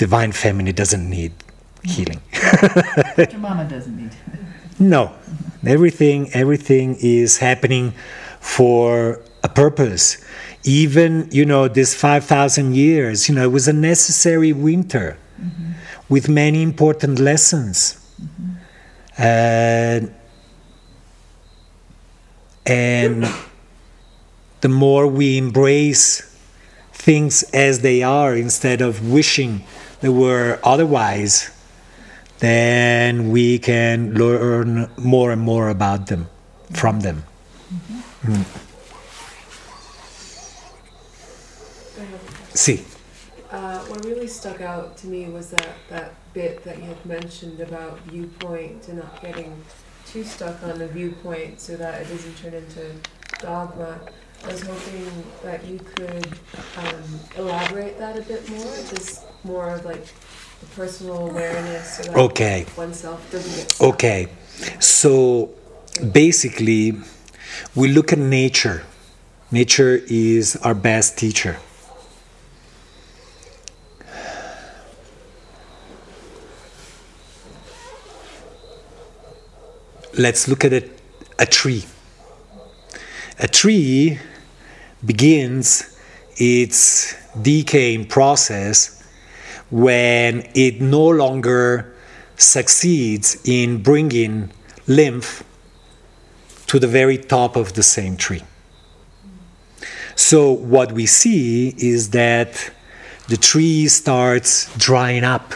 [0.00, 1.32] divine feminine doesn't need
[1.84, 2.22] healing.
[3.18, 4.12] Your mama doesn't need.
[4.78, 5.12] no,
[5.66, 7.92] everything everything is happening
[8.40, 10.06] for a purpose.
[10.64, 15.72] Even you know this five thousand years, you know, it was a necessary winter mm-hmm.
[16.08, 17.76] with many important lessons.
[18.22, 18.52] Mm-hmm.
[19.18, 20.00] Uh,
[22.64, 23.18] and
[24.62, 26.06] the more we embrace
[26.92, 29.62] things as they are instead of wishing
[30.00, 31.50] they were otherwise,
[32.38, 36.28] then we can learn more and more about them
[36.72, 37.24] from them.
[38.22, 38.44] Mm.
[42.54, 42.84] See.
[43.50, 47.60] Uh, what really stuck out to me was that, that bit that you had mentioned
[47.60, 49.60] about viewpoint and not getting
[50.06, 52.92] too stuck on the viewpoint so that it doesn't turn into
[53.40, 54.00] dogma.
[54.44, 56.26] I was hoping that you could
[56.78, 60.04] um, elaborate that a bit more, just more of like
[60.60, 62.66] the personal awareness so that Okay.
[62.76, 63.94] oneself doesn't get stuck.
[63.94, 64.28] Okay.
[64.78, 65.50] So
[66.12, 66.96] basically,
[67.74, 68.82] we look at nature.
[69.50, 71.56] Nature is our best teacher.
[80.16, 80.98] Let's look at it,
[81.38, 81.84] a tree.
[83.42, 84.18] A tree
[85.02, 85.98] begins
[86.36, 89.02] its decaying process
[89.70, 91.94] when it no longer
[92.36, 94.52] succeeds in bringing
[94.86, 95.42] lymph
[96.66, 98.42] to the very top of the same tree.
[100.16, 102.70] So, what we see is that
[103.28, 105.54] the tree starts drying up.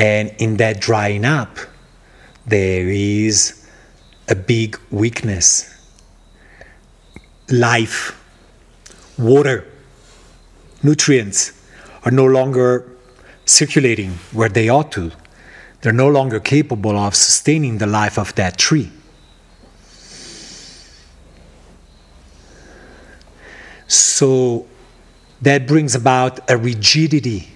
[0.00, 1.58] And in that drying up,
[2.46, 3.68] there is
[4.28, 5.68] a big weakness.
[7.50, 8.16] Life,
[9.18, 9.66] water,
[10.82, 11.52] nutrients
[12.02, 12.90] are no longer
[13.44, 15.12] circulating where they ought to.
[15.82, 18.90] They're no longer capable of sustaining the life of that tree.
[23.86, 24.66] So
[25.42, 27.48] that brings about a rigidity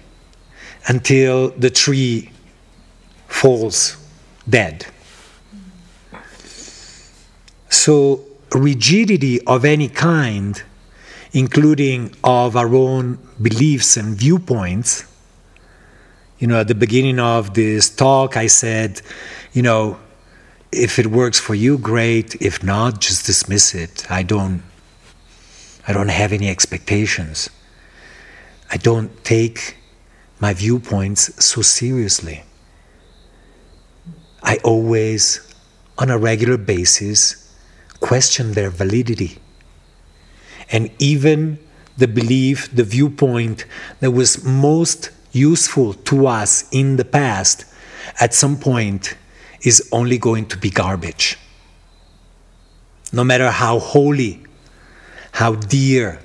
[0.87, 2.29] until the tree
[3.27, 3.97] falls
[4.47, 4.85] dead.
[7.69, 10.61] So, rigidity of any kind,
[11.33, 15.05] including of our own beliefs and viewpoints,
[16.39, 19.01] you know, at the beginning of this talk, I said,
[19.53, 19.99] you know,
[20.71, 22.35] if it works for you, great.
[22.41, 24.09] If not, just dismiss it.
[24.11, 24.61] I don't,
[25.87, 27.49] I don't have any expectations.
[28.69, 29.77] I don't take
[30.39, 32.43] my viewpoints so seriously.
[34.45, 35.51] I always,
[35.97, 37.51] on a regular basis,
[37.99, 39.39] question their validity.
[40.71, 41.59] And even
[41.97, 43.65] the belief, the viewpoint
[43.99, 47.65] that was most useful to us in the past,
[48.19, 49.17] at some point
[49.63, 51.37] is only going to be garbage.
[53.11, 54.45] No matter how holy,
[55.31, 56.19] how dear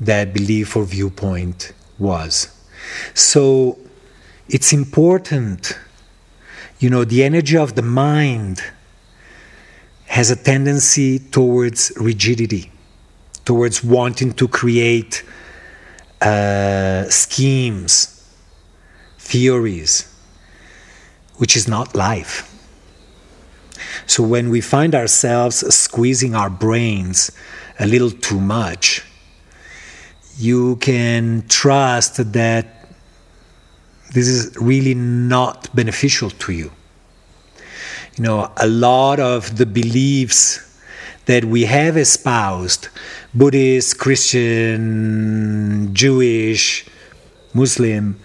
[0.00, 2.48] that belief or viewpoint was.
[3.14, 3.78] So
[4.48, 5.78] it's important,
[6.84, 8.62] you know, the energy of the mind
[10.04, 12.70] has a tendency towards rigidity,
[13.46, 15.24] towards wanting to create
[16.20, 18.28] uh, schemes,
[19.16, 20.14] theories,
[21.36, 22.54] which is not life.
[24.06, 27.30] So when we find ourselves squeezing our brains
[27.80, 29.02] a little too much,
[30.36, 32.83] you can trust that
[34.14, 36.72] this is really not beneficial to you.
[38.16, 40.60] You know, a lot of the beliefs
[41.26, 42.88] that we have espoused
[43.34, 46.86] Buddhist, Christian, Jewish,
[47.52, 48.20] Muslim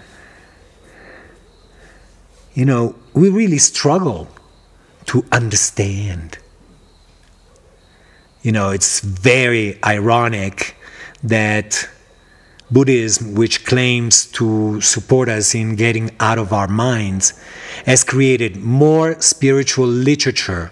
[2.59, 4.27] you know, we really struggle
[5.05, 6.37] to understand.
[8.41, 10.75] You know, it's very ironic
[11.23, 11.87] that
[12.71, 17.33] Buddhism, which claims to support us in getting out of our minds,
[17.85, 20.71] has created more spiritual literature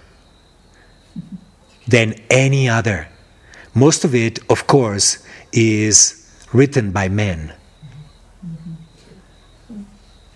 [1.87, 3.07] than any other.
[3.73, 7.53] Most of it, of course, is written by men.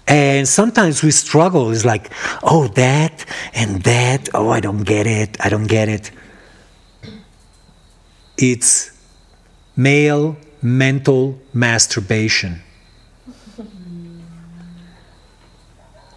[0.08, 1.72] And sometimes we struggle.
[1.72, 2.12] It's like,
[2.44, 4.30] oh, that and that.
[4.34, 5.38] Oh, I don't get it.
[5.40, 6.12] I don't get it.
[8.38, 8.92] It's
[9.76, 12.62] male mental masturbation.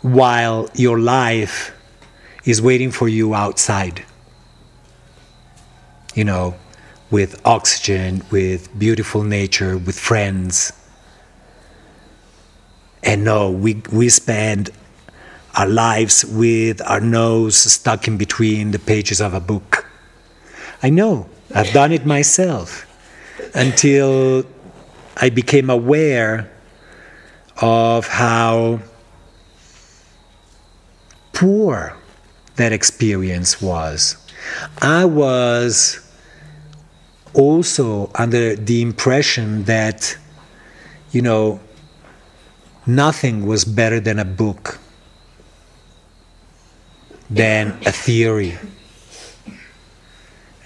[0.03, 1.73] While your life
[2.45, 4.05] is waiting for you outside.
[6.15, 6.55] You know,
[7.11, 10.73] with oxygen, with beautiful nature, with friends.
[13.03, 14.71] And no, we, we spend
[15.57, 19.87] our lives with our nose stuck in between the pages of a book.
[20.83, 22.87] I know, I've done it myself
[23.55, 24.45] until
[25.17, 26.51] I became aware
[27.61, 28.81] of how
[31.33, 31.97] poor
[32.57, 34.17] that experience was.
[34.83, 36.01] I was
[37.33, 40.17] also under the impression that,
[41.13, 41.61] you know,
[42.87, 44.79] nothing was better than a book,
[47.31, 48.59] than a theory.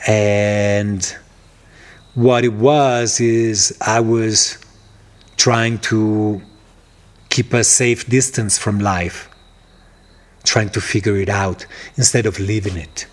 [0.07, 1.17] And
[2.19, 4.59] what it was is I was
[5.37, 6.43] trying to
[7.29, 9.31] keep a safe distance from life,
[10.43, 11.65] trying to figure it out
[11.97, 13.07] instead of living it.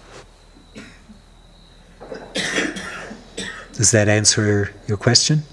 [3.74, 5.44] Does that answer your question?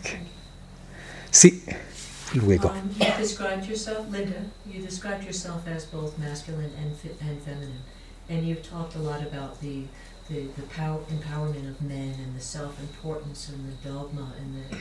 [0.00, 0.20] Okay.
[1.30, 1.62] See,
[2.34, 2.68] luego.
[2.68, 7.80] Um, you described yourself, Linda, you described yourself as both masculine and, fe- and feminine.
[8.28, 9.84] And you've talked a lot about the,
[10.28, 14.76] the, the power, empowerment of men and the self-importance and the dogma and the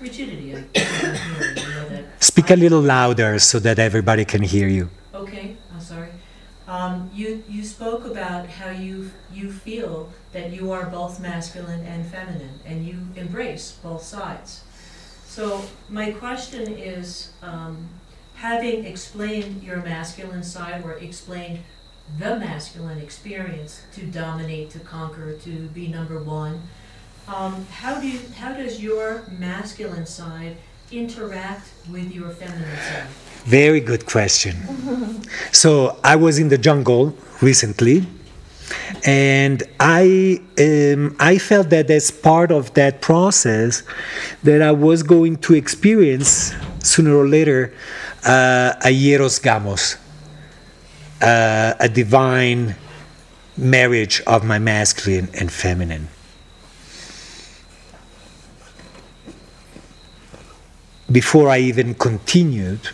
[0.00, 2.22] rigidity of healing, you know, that.
[2.22, 4.90] Speak a little louder so that everybody can hear you.
[5.14, 6.10] Okay, I'm sorry.
[6.68, 12.04] Um, you, you spoke about how you, you feel that you are both masculine and
[12.06, 14.64] feminine, and you embrace both sides.
[15.24, 17.88] So my question is, um,
[18.34, 21.60] having explained your masculine side or explained
[22.18, 26.62] the masculine experience to dominate, to conquer, to be number one,
[27.28, 30.56] um, how do you, how does your masculine side
[30.92, 33.08] interact with your feminine side?
[33.44, 34.54] Very good question.
[35.52, 38.06] so I was in the jungle recently,
[39.04, 43.82] and I um, I felt that as part of that process,
[44.42, 47.72] that I was going to experience sooner or later
[48.24, 49.96] uh, a hieros gamos,
[51.26, 52.76] uh, a divine
[53.56, 56.06] marriage of my masculine and feminine.
[61.10, 62.90] Before I even continued,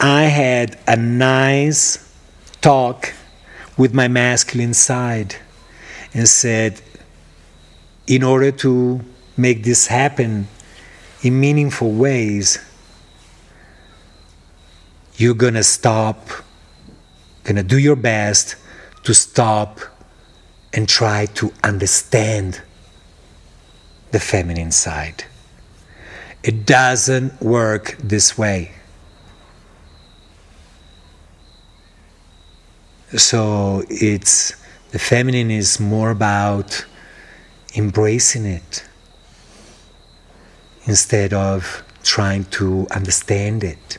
[0.00, 2.10] I had a nice
[2.62, 3.12] talk
[3.76, 5.36] with my masculine side
[6.14, 6.80] and said,
[8.06, 9.02] in order to
[9.36, 10.48] make this happen
[11.22, 12.58] in meaningful ways,
[15.16, 16.30] you're gonna stop,
[17.44, 18.56] gonna do your best
[19.04, 19.80] to stop
[20.72, 22.62] and try to understand
[24.12, 25.24] the feminine side.
[26.42, 28.72] It doesn't work this way.
[33.16, 34.54] So it's
[34.92, 36.84] the feminine is more about
[37.76, 38.84] embracing it
[40.84, 43.98] instead of trying to understand it.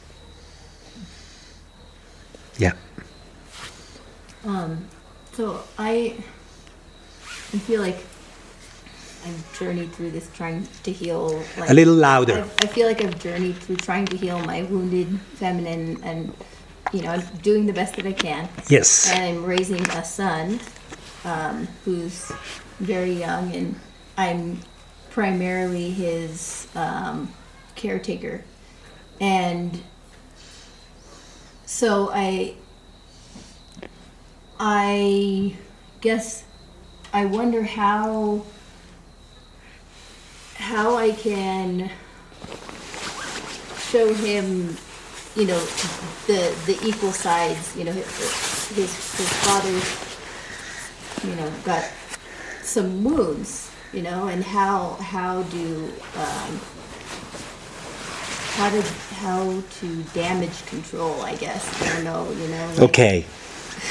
[2.57, 2.73] Yeah.
[4.45, 4.87] Um,
[5.33, 6.15] so I,
[7.53, 7.97] I feel like
[9.25, 11.43] I've journeyed through this trying to heal.
[11.57, 12.39] Like, A little louder.
[12.39, 16.33] I've, I feel like I've journeyed through trying to heal my wounded feminine, and
[16.91, 18.49] you know, I'm doing the best that I can.
[18.67, 19.09] Yes.
[19.11, 20.59] And I'm raising a son
[21.23, 22.31] um, who's
[22.79, 23.79] very young, and
[24.17, 24.59] I'm
[25.11, 27.31] primarily his um,
[27.75, 28.43] caretaker.
[29.19, 29.83] And
[31.65, 32.55] so I,
[34.63, 35.55] I
[36.01, 36.43] guess
[37.11, 38.45] I wonder how
[40.55, 41.89] how I can
[43.89, 44.77] show him,
[45.35, 45.59] you know,
[46.27, 47.75] the the equal sides.
[47.75, 48.05] You know, his
[48.75, 48.93] his,
[49.41, 49.89] father's,
[51.27, 51.83] you know, got
[52.61, 53.71] some wounds.
[53.93, 56.59] You know, and how how do um,
[58.53, 58.81] how to
[59.15, 61.19] how to damage control?
[61.23, 62.31] I guess I don't know.
[62.31, 62.67] You know.
[62.67, 63.25] like- Okay.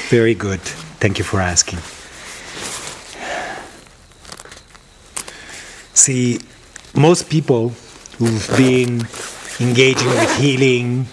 [0.09, 0.61] Very good.
[0.99, 1.79] Thank you for asking.
[5.93, 6.39] See,
[6.95, 7.69] most people
[8.17, 9.05] who've been
[9.59, 11.07] engaging with healing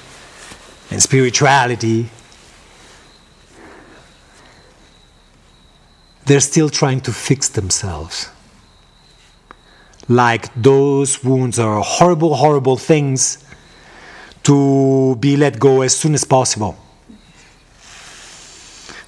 [0.91, 2.09] and spirituality,
[6.27, 8.29] they're still trying to fix themselves.
[10.09, 13.45] Like those wounds are horrible, horrible things
[14.45, 16.79] to be let go as soon as possible.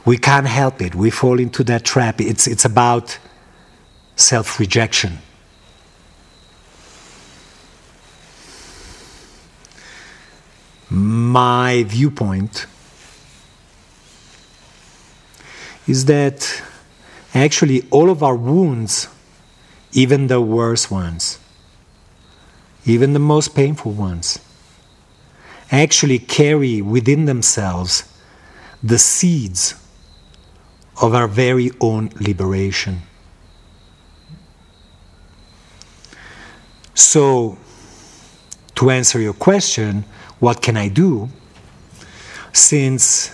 [0.04, 0.94] We can't help it.
[0.94, 2.20] We fall into that trap.
[2.20, 3.18] It's, it's about
[4.16, 5.18] self rejection.
[10.88, 12.66] My viewpoint
[15.86, 16.62] is that
[17.34, 19.08] actually all of our wounds,
[19.92, 21.38] even the worst ones,
[22.84, 24.38] even the most painful ones,
[25.70, 28.02] actually carry within themselves
[28.82, 29.74] the seeds
[31.00, 33.02] of our very own liberation.
[36.94, 37.56] So,
[38.74, 40.04] to answer your question,
[40.38, 41.28] what can I do?
[42.52, 43.30] Since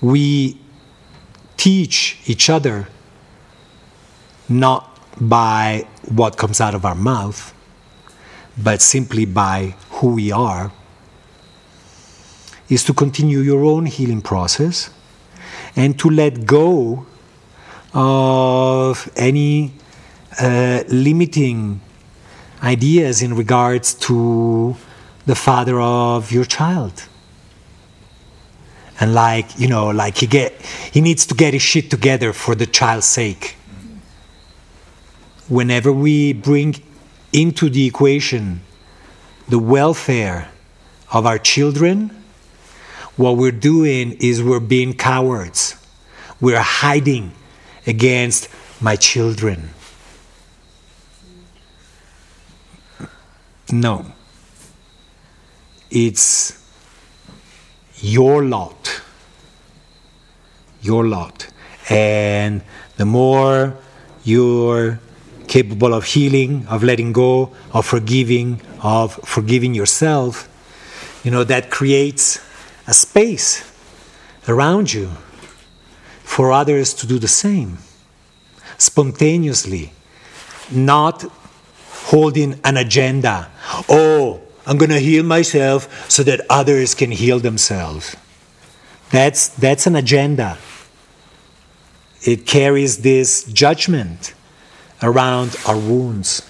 [0.00, 0.60] we
[1.56, 2.88] teach each other
[4.48, 7.54] not by what comes out of our mouth,
[8.62, 10.72] but simply by who we are,
[12.68, 14.90] is to continue your own healing process
[15.76, 17.06] and to let go
[17.94, 19.72] of any
[20.40, 21.80] uh, limiting
[22.62, 24.76] ideas in regards to
[25.26, 27.04] the father of your child.
[29.00, 30.52] And like you know like he get
[30.92, 33.56] he needs to get his shit together for the child's sake.
[35.48, 36.76] Whenever we bring
[37.32, 38.60] into the equation
[39.48, 40.50] the welfare
[41.10, 42.21] of our children
[43.16, 45.76] what we're doing is we're being cowards
[46.40, 47.32] we're hiding
[47.86, 48.48] against
[48.80, 49.70] my children
[53.70, 54.04] no
[55.92, 56.62] it's
[58.02, 59.02] your lot.
[60.80, 61.48] Your lot.
[61.88, 62.62] And
[62.96, 63.76] the more
[64.24, 64.98] you're
[65.46, 70.48] capable of healing, of letting go, of forgiving, of forgiving yourself,
[71.24, 72.40] you know, that creates
[72.86, 73.70] a space
[74.48, 75.10] around you
[76.22, 77.78] for others to do the same
[78.78, 79.92] spontaneously,
[80.70, 81.22] not
[81.88, 83.48] holding an agenda.
[83.88, 88.16] Oh, I'm going to heal myself so that others can heal themselves.
[89.10, 90.58] That's, that's an agenda.
[92.22, 94.34] It carries this judgment
[95.02, 96.48] around our wounds.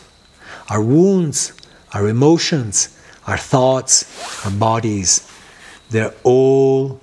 [0.69, 1.53] Our wounds,
[1.93, 5.29] our emotions, our thoughts, our bodies,
[5.93, 7.01] they're all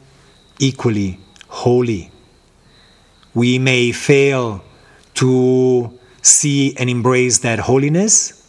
[0.60, 2.12] equally holy.
[3.34, 4.64] We may fail
[5.16, 8.40] to see and embrace that holiness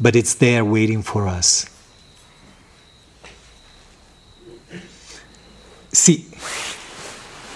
[0.00, 1.66] but it's there waiting for us.
[5.92, 6.26] See.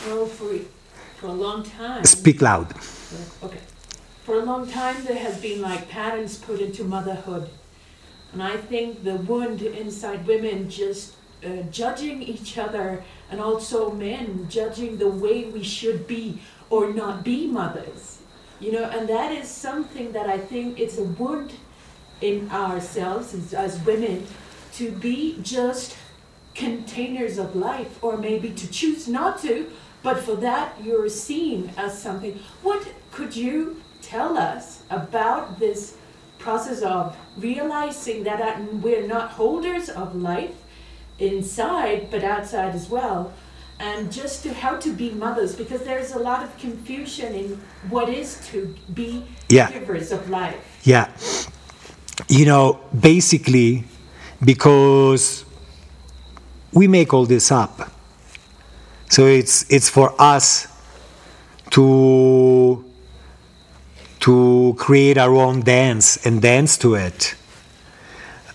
[0.06, 0.58] Well, for,
[1.16, 2.04] for a long time.
[2.04, 2.74] Speak loud.
[3.42, 3.60] Okay.
[4.24, 7.48] For a long time, there has been like patterns put into motherhood.
[8.32, 11.14] And I think the wound inside women just
[11.44, 17.24] uh, judging each other and also men judging the way we should be or not
[17.24, 18.20] be mothers.
[18.60, 21.52] You know, and that is something that I think it's a wound
[22.20, 24.26] in ourselves as, as women
[24.74, 25.96] to be just
[26.54, 29.70] containers of life or maybe to choose not to
[30.02, 35.96] but for that you're seen as something what could you tell us about this
[36.42, 40.54] process of realizing that we're not holders of life
[41.18, 43.32] inside but outside as well
[43.78, 47.48] and just to how to be mothers because there's a lot of confusion in
[47.90, 49.70] what is to be yeah.
[49.70, 51.06] givers of life yeah
[52.28, 53.84] you know, basically
[54.44, 55.44] because
[56.72, 57.90] we make all this up.
[59.10, 60.68] So it's it's for us
[61.70, 62.84] to
[64.22, 67.34] to create our own dance and dance to it.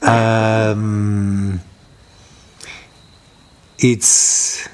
[0.02, 1.60] Um,
[3.77, 4.68] it's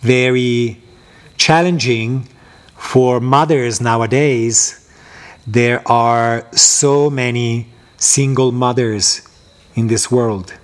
[0.00, 0.80] very
[1.36, 2.28] challenging
[2.76, 4.88] for mothers nowadays.
[5.46, 7.66] There are so many
[7.96, 9.22] single mothers
[9.74, 10.54] in this world.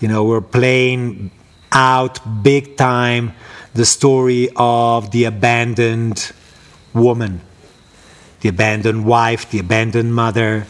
[0.00, 1.30] You know, we're playing
[1.72, 3.34] out big time
[3.74, 6.32] the story of the abandoned
[6.94, 7.40] woman,
[8.40, 10.66] the abandoned wife, the abandoned mother.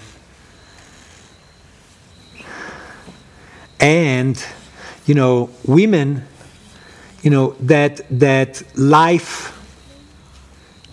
[3.79, 4.43] And,
[5.07, 6.25] you know, women,
[7.23, 9.57] you know, that, that life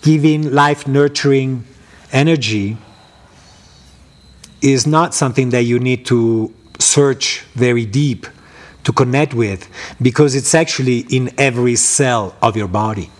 [0.01, 1.65] giving, life nurturing
[2.11, 2.77] energy
[4.61, 8.27] is not something that you need to search very deep
[8.83, 9.69] to connect with
[10.01, 13.11] because it's actually in every cell of your body.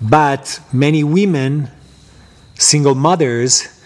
[0.00, 1.70] But many women,
[2.54, 3.80] single mothers,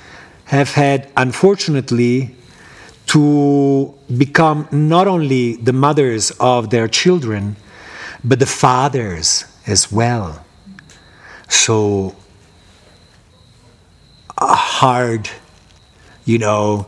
[0.46, 2.36] have had, unfortunately,
[3.06, 7.56] to become not only the mothers of their children,
[8.22, 10.44] but the fathers as well.
[11.48, 12.14] So
[14.38, 15.28] hard,
[16.24, 16.86] you know,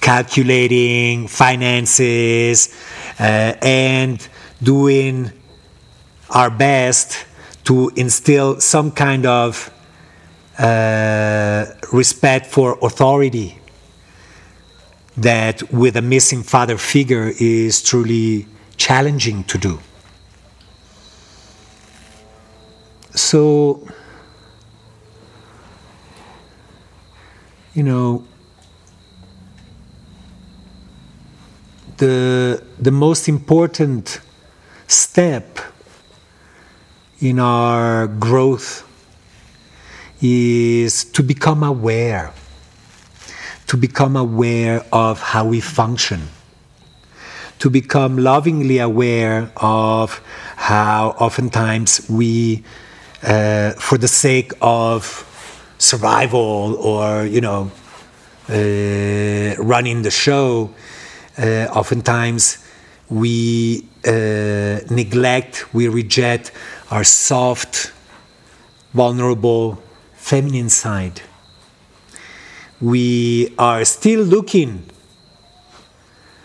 [0.00, 2.74] calculating finances
[3.18, 4.26] uh, and
[4.62, 5.32] doing
[6.30, 7.24] our best
[7.64, 9.70] to instill some kind of
[10.58, 13.58] uh, respect for authority
[15.16, 18.46] that with a missing father figure is truly
[18.76, 19.80] challenging to do.
[23.14, 23.86] So,
[27.74, 28.24] you know,
[31.98, 34.20] the, the most important
[34.88, 35.60] step
[37.20, 38.88] in our growth
[40.20, 42.32] is to become aware,
[43.66, 46.22] to become aware of how we function,
[47.58, 50.20] to become lovingly aware of
[50.56, 52.64] how oftentimes we,
[53.22, 55.02] uh, for the sake of
[55.78, 57.70] survival or, you know,
[58.48, 60.70] uh, running the show,
[61.38, 62.58] uh, oftentimes
[63.08, 66.52] we uh, neglect, we reject
[66.90, 67.92] our soft,
[68.92, 69.82] vulnerable,
[70.14, 71.22] feminine side.
[72.80, 74.84] We are still looking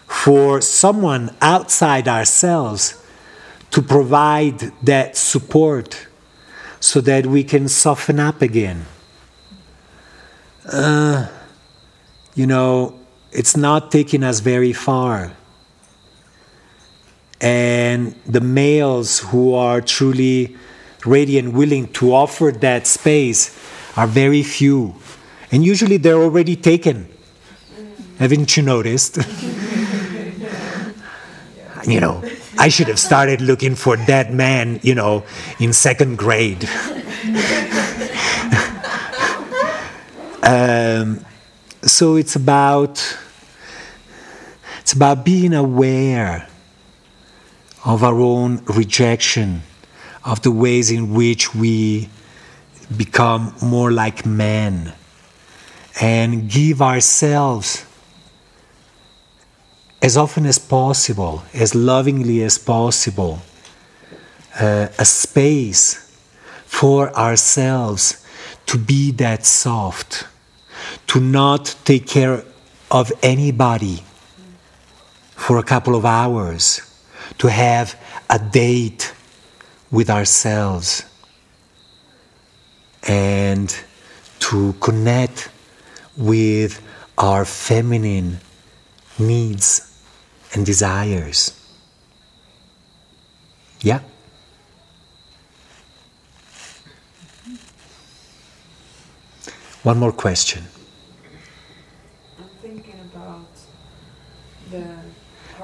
[0.07, 3.01] for someone outside ourselves
[3.71, 6.07] to provide that support
[6.79, 8.85] so that we can soften up again.
[10.65, 11.27] Uh,
[12.35, 12.99] you know,
[13.31, 15.33] it's not taking us very far.
[17.41, 20.57] And the males who are truly
[21.05, 23.57] ready and willing to offer that space
[23.95, 24.95] are very few.
[25.51, 27.07] And usually they're already taken.
[28.17, 29.17] Haven't you noticed?
[31.87, 32.23] you know,
[32.57, 35.23] I should have started looking for that man, you know,
[35.59, 36.63] in second grade.
[40.43, 41.25] um,
[41.83, 43.17] so it's about
[44.81, 46.48] it's about being aware
[47.89, 49.63] of our own rejection
[50.23, 52.07] of the ways in which we
[52.95, 54.93] become more like men
[55.99, 57.83] and give ourselves
[60.03, 63.39] as often as possible, as lovingly as possible,
[64.59, 66.15] uh, a space
[66.65, 68.23] for ourselves
[68.67, 70.27] to be that soft,
[71.07, 72.43] to not take care
[72.91, 74.03] of anybody
[75.35, 76.88] for a couple of hours,
[77.37, 77.95] to have
[78.29, 79.13] a date
[79.91, 81.03] with ourselves,
[83.07, 83.75] and
[84.39, 85.49] to connect
[86.17, 86.81] with
[87.17, 88.39] our feminine
[89.17, 90.03] needs
[90.53, 91.53] and desires.
[93.81, 94.01] Yeah?
[99.83, 100.63] One more question.
[102.37, 103.47] I'm thinking about
[104.69, 104.97] the.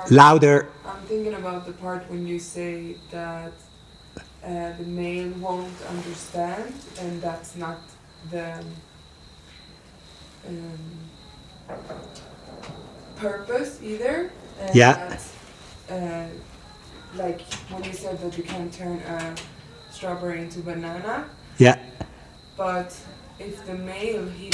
[0.09, 0.69] Louder.
[1.07, 3.53] Thinking about the part when you say that
[4.43, 7.77] uh, the male won't understand, and that's not
[8.31, 8.63] the
[10.47, 10.79] um,
[13.17, 14.31] purpose either.
[14.59, 15.17] And Yeah.
[15.89, 16.25] Uh,
[17.15, 19.35] like when you said that you can't turn a
[19.91, 21.29] strawberry into banana,
[21.59, 21.77] Yeah.
[22.57, 22.97] but
[23.37, 24.49] if the male he,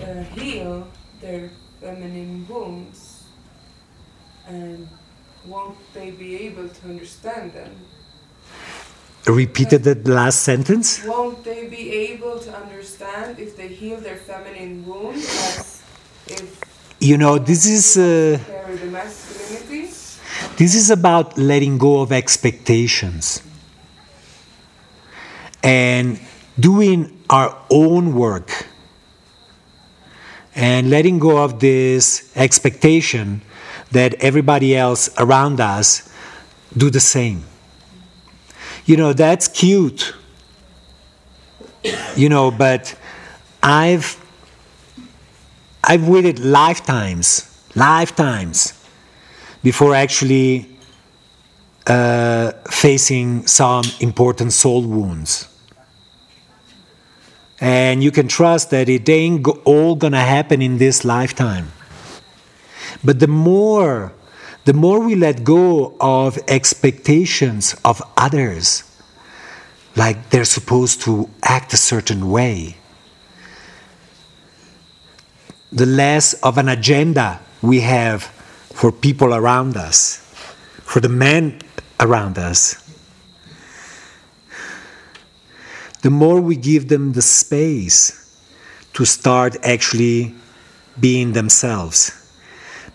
[0.00, 0.86] uh, heal
[1.20, 1.50] their
[1.80, 3.24] feminine wounds,
[4.46, 4.88] and
[5.46, 7.70] won't they be able to understand them?
[9.26, 11.04] Repeated that last sentence?
[11.04, 15.82] Won't they be able to understand if they heal their feminine wounds as
[16.26, 16.60] if
[17.00, 17.96] You know, this is.
[17.96, 19.92] Uh, carry the masculinity?
[20.56, 23.42] This is about letting go of expectations
[25.62, 26.18] and
[26.58, 28.66] doing our own work
[30.54, 33.42] and letting go of this expectation
[33.92, 36.12] that everybody else around us
[36.76, 37.44] do the same.
[38.84, 40.14] You know, that's cute.
[42.16, 42.94] You know, but
[43.62, 44.16] I've
[45.84, 47.44] I've waited lifetimes,
[47.74, 48.74] lifetimes
[49.62, 50.68] before actually
[51.86, 55.48] uh, facing some important soul wounds.
[57.60, 61.72] And you can trust that it ain't all gonna happen in this lifetime.
[63.02, 64.12] But the more,
[64.64, 68.82] the more we let go of expectations of others,
[69.96, 72.76] like they're supposed to act a certain way,
[75.70, 78.22] the less of an agenda we have
[78.72, 80.18] for people around us,
[80.82, 81.60] for the men
[82.00, 82.76] around us.
[86.02, 88.40] The more we give them the space
[88.94, 90.34] to start actually
[90.98, 92.17] being themselves.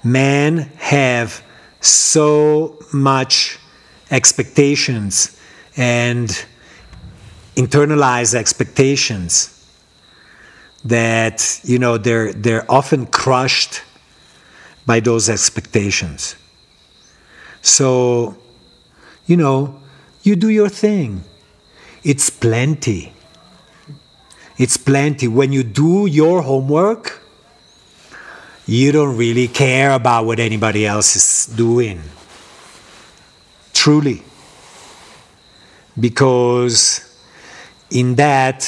[0.04, 1.42] Men have
[1.80, 3.60] so much
[4.12, 5.40] expectations
[5.78, 6.46] and
[7.56, 9.50] internalized expectations
[10.86, 13.82] that you know they're they're often crushed
[14.86, 16.36] by those expectations.
[17.62, 18.36] So
[19.26, 19.80] you know
[20.24, 21.24] you do your thing.
[22.04, 23.14] It's plenty.
[24.58, 25.28] It's plenty.
[25.28, 27.23] When you do your homework
[28.66, 32.02] you don't really care about what anybody else is doing.
[33.74, 34.24] Truly.
[36.00, 37.18] Because
[37.92, 38.64] in that,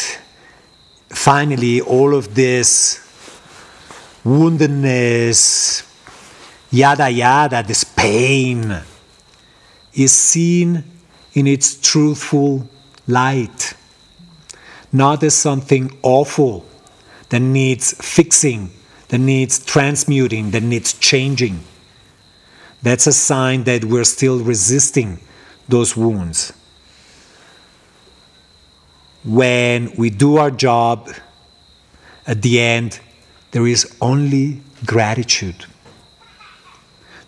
[1.09, 2.99] finally, all of this
[4.23, 5.85] woundedness,
[6.71, 8.81] yada yada, this pain,
[9.93, 10.83] is seen
[11.33, 12.67] in its truthful
[13.07, 13.73] light,
[14.91, 16.65] not as something awful
[17.29, 18.69] that needs fixing,
[19.09, 21.59] that needs transmuting, that needs changing.
[22.81, 25.19] That's a sign that we're still resisting
[25.67, 26.53] those wounds.
[29.23, 31.09] When we do our job,
[32.27, 32.99] at the end,
[33.51, 35.65] there is only gratitude.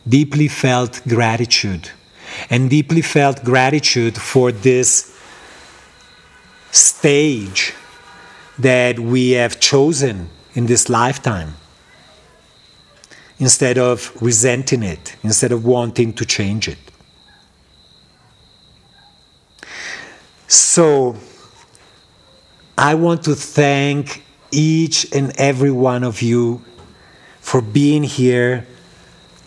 [0.07, 1.89] Deeply felt gratitude.
[2.49, 5.17] And deeply felt gratitude for this
[6.71, 7.73] stage
[8.59, 11.55] that we have chosen in this lifetime
[13.39, 16.77] instead of resenting it, instead of wanting to change it.
[20.47, 21.17] So,
[22.77, 26.61] I want to thank each and every one of you
[27.41, 28.65] for being here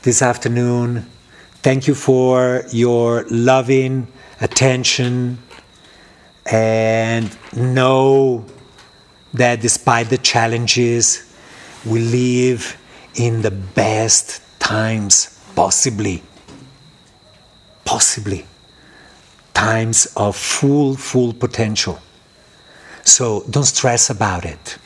[0.02, 1.06] this afternoon.
[1.62, 4.08] Thank you for your loving
[4.40, 5.38] attention
[6.46, 8.44] and know
[9.34, 11.32] that despite the challenges,
[11.84, 12.79] we live
[13.14, 16.22] in the best times possibly.
[17.84, 18.46] Possibly.
[19.54, 21.98] Times of full, full potential.
[23.02, 24.78] So don't stress about it.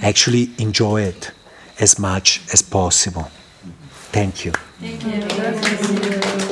[0.00, 1.30] Actually, enjoy it
[1.80, 3.30] as much as possible.
[4.12, 4.52] Thank you.
[4.80, 6.43] Thank you.